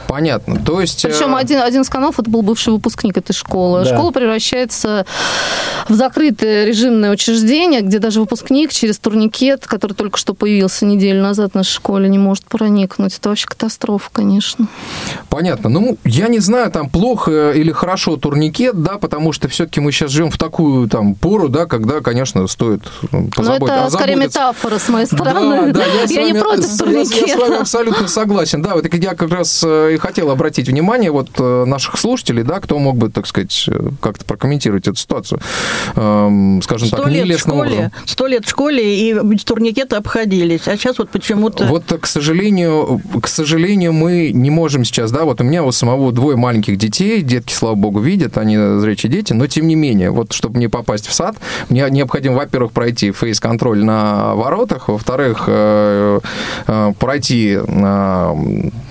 [0.09, 0.59] Понятно.
[0.59, 1.05] То есть...
[1.05, 3.83] э, Причем один, один из каналов это был бывший выпускник этой школы.
[3.83, 3.93] Да.
[3.93, 5.05] Школа превращается
[5.87, 11.51] в закрытое режимное учреждение, где даже выпускник через турникет, который только что появился неделю назад
[11.51, 13.15] в нашей школе, не может проникнуть.
[13.17, 14.67] Это вообще катастрофа, конечно.
[15.29, 15.69] Понятно.
[15.69, 20.09] Ну, я не знаю, там плохо или хорошо турникет, да, потому что все-таки мы сейчас
[20.09, 22.81] живем в такую там пору, да, когда, конечно, стоит
[23.11, 24.39] ну, Но позабот- это скорее озаботиться.
[24.39, 25.71] метафора с моей стороны.
[25.71, 27.59] Да, да, я, с я не вами- против с- я- Я с вами турникета.
[27.61, 28.61] абсолютно согласен.
[28.63, 32.59] Да, вот я как раз э, и хотел обратить внимание вот э, наших слушателей, да,
[32.59, 35.41] кто мог бы, так сказать, э, как-то прокомментировать эту ситуацию,
[35.95, 37.91] эм, скажем Сто так, нелестным образом.
[38.05, 40.67] сто лет в школе, и без турникета обходились.
[40.67, 41.65] А сейчас вот почему-то...
[41.65, 46.11] Вот, к сожалению, к сожалению, мы не можем сейчас, да, вот у меня у самого
[46.11, 50.33] двое маленьких детей, детки, слава богу, видят, они зрячие дети, но тем не менее, вот
[50.33, 51.35] чтобы мне попасть в сад,
[51.69, 56.19] мне необходимо, во-первых, пройти фейс-контроль на воротах, во-вторых, э,
[56.67, 58.35] э, пройти э,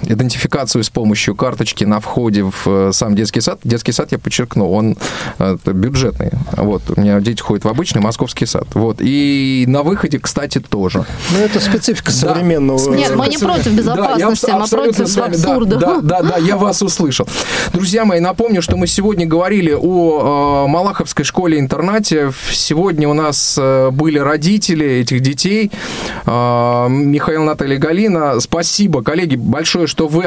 [0.02, 3.60] идентификацию с помощью карточки на входе в э, сам детский сад.
[3.62, 4.96] Детский сад, я подчеркну, он
[5.38, 6.32] э, бюджетный.
[6.56, 8.66] Вот, у меня дети ходят в обычный московский сад.
[8.74, 11.04] Вот, и на выходе, кстати, тоже.
[11.30, 12.96] Ну, это специфика современного...
[12.96, 15.76] Нет, мы не против безопасности, Да, я мы абсолютно против с вами, да, абсурда.
[15.76, 17.28] Да, да, да, я вас услышал.
[17.72, 22.32] Друзья мои, напомню, что мы сегодня говорили о э, Малаховской школе-интернате.
[22.50, 25.70] Сегодня у нас э, были родители этих детей.
[26.26, 28.40] Э, Михаил, Наталья, Галина.
[28.40, 30.24] Спасибо, коллеги, большое, что вы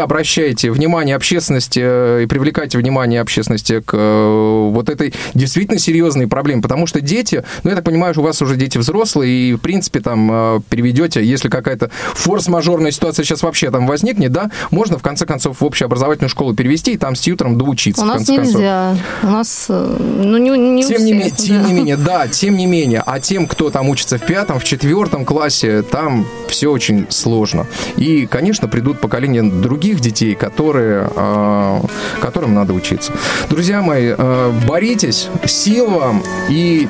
[0.62, 6.62] обращаете внимание общественности э, и привлекаете внимание общественности к э, вот этой действительно серьезной проблеме.
[6.62, 10.00] Потому что дети, ну, я так понимаю, у вас уже дети взрослые, и, в принципе,
[10.00, 15.26] там э, переведете, если какая-то форс-мажорная ситуация сейчас вообще там возникнет, да, можно, в конце
[15.26, 18.04] концов, в общеобразовательную школу перевести и там с тьютором доучиться.
[18.04, 18.56] У нас конце концов.
[18.56, 18.98] нельзя.
[19.24, 21.68] У нас, ну, не, не у Тем не, всех, тем да.
[21.68, 25.26] не менее, да, тем не менее, а тем, кто там учится в пятом, в четвертом
[25.26, 27.66] классе, там все очень сложно.
[27.96, 31.82] И, конечно, придут поколения других детей, которые, э,
[32.20, 33.14] которым надо учиться.
[33.48, 36.88] Друзья мои, э, боритесь, сил вам и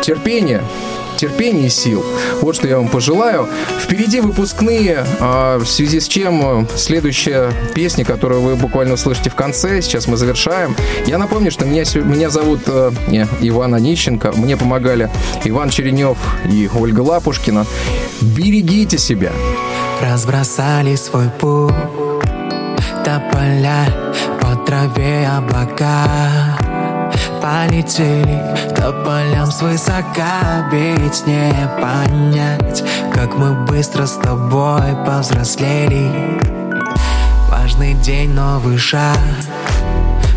[0.00, 0.62] терпения.
[1.16, 2.04] Терпения и сил.
[2.40, 3.48] Вот что я вам пожелаю.
[3.80, 9.80] Впереди выпускные, а, в связи с чем следующая песня, которую вы буквально услышите в конце.
[9.80, 10.76] Сейчас мы завершаем.
[11.06, 12.62] Я напомню, что меня, меня зовут
[13.06, 14.32] не, Иван Онищенко.
[14.32, 15.08] Мне помогали
[15.44, 16.18] Иван Черенев
[16.50, 17.64] и Ольга Лапушкина.
[18.20, 19.30] Берегите себя.
[20.02, 22.03] Разбросали свой путь
[23.04, 23.84] Тополя
[24.40, 26.56] по траве облака.
[27.42, 28.42] Полетели
[28.74, 30.66] Тополям свысока.
[30.72, 32.82] Ведь не понять
[33.12, 36.40] Как мы быстро с тобой повзрослели.
[37.50, 39.18] Важный день, новый шаг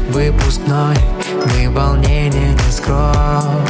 [0.09, 0.95] Выпускной.
[1.45, 3.63] Мы волнение не скроем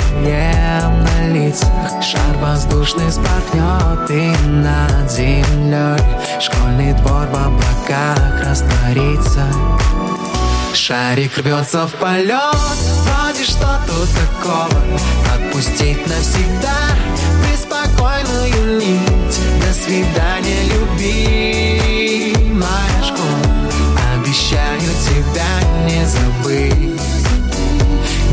[1.03, 1.91] на лицах.
[2.01, 5.99] Шар воздушный спахнет и над землей.
[6.39, 9.45] Школьный двор в облаках растворится.
[10.73, 12.55] Шарик рвется в полет.
[13.03, 14.81] Вроде что тут такого.
[15.35, 16.95] Отпустить навсегда.
[17.51, 19.39] Беспокойную нить.
[19.59, 22.67] До свидания, любимая
[23.03, 23.67] школа.
[24.13, 25.51] Обещаю тебя
[26.08, 27.01] забыть.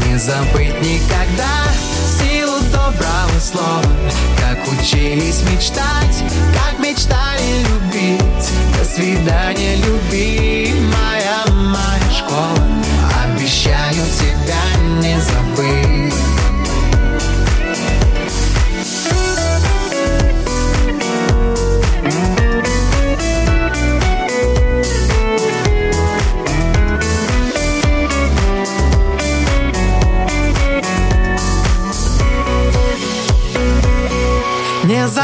[0.06, 1.64] Не забыть никогда
[2.18, 3.82] Силу доброго слова.
[4.38, 8.50] Как учились мечтать Как мечтали любить.
[8.78, 12.58] До свидания, любимая моя школа.
[13.24, 16.33] Обещаю тебя не забыть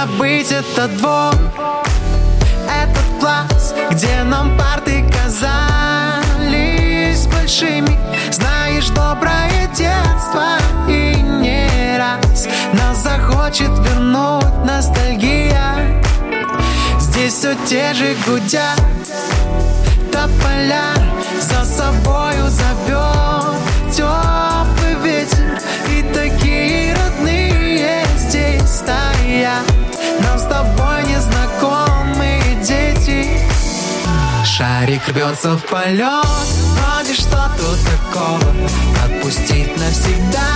[0.00, 1.34] забыть этот двор.
[2.68, 6.06] Этот класс Где нам парты казались
[7.26, 7.98] большими.
[8.30, 12.48] Знаешь, доброе детство И не раз.
[12.72, 16.00] Нас захочет вернуть ностальгия.
[16.98, 18.80] Здесь все те же гудят.
[20.12, 20.94] Тополя
[21.40, 23.58] За собою зовет
[23.92, 25.60] Теплый ветер.
[25.88, 29.69] И такие родные здесь стоят
[34.50, 36.26] шарик рвется в полет.
[36.74, 38.52] Вроде что тут такого
[39.04, 40.48] Отпустить навсегда?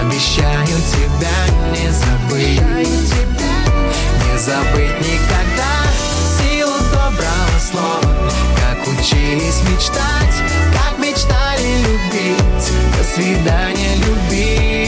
[0.00, 1.38] Обещаю тебя
[1.72, 2.88] не забыть.
[4.22, 5.74] Не забыть никогда.
[6.36, 8.10] Силу доброго слова
[8.56, 10.36] Как учились мечтать
[10.72, 12.68] Как мечтали любить.
[12.98, 14.85] До свидания, любимая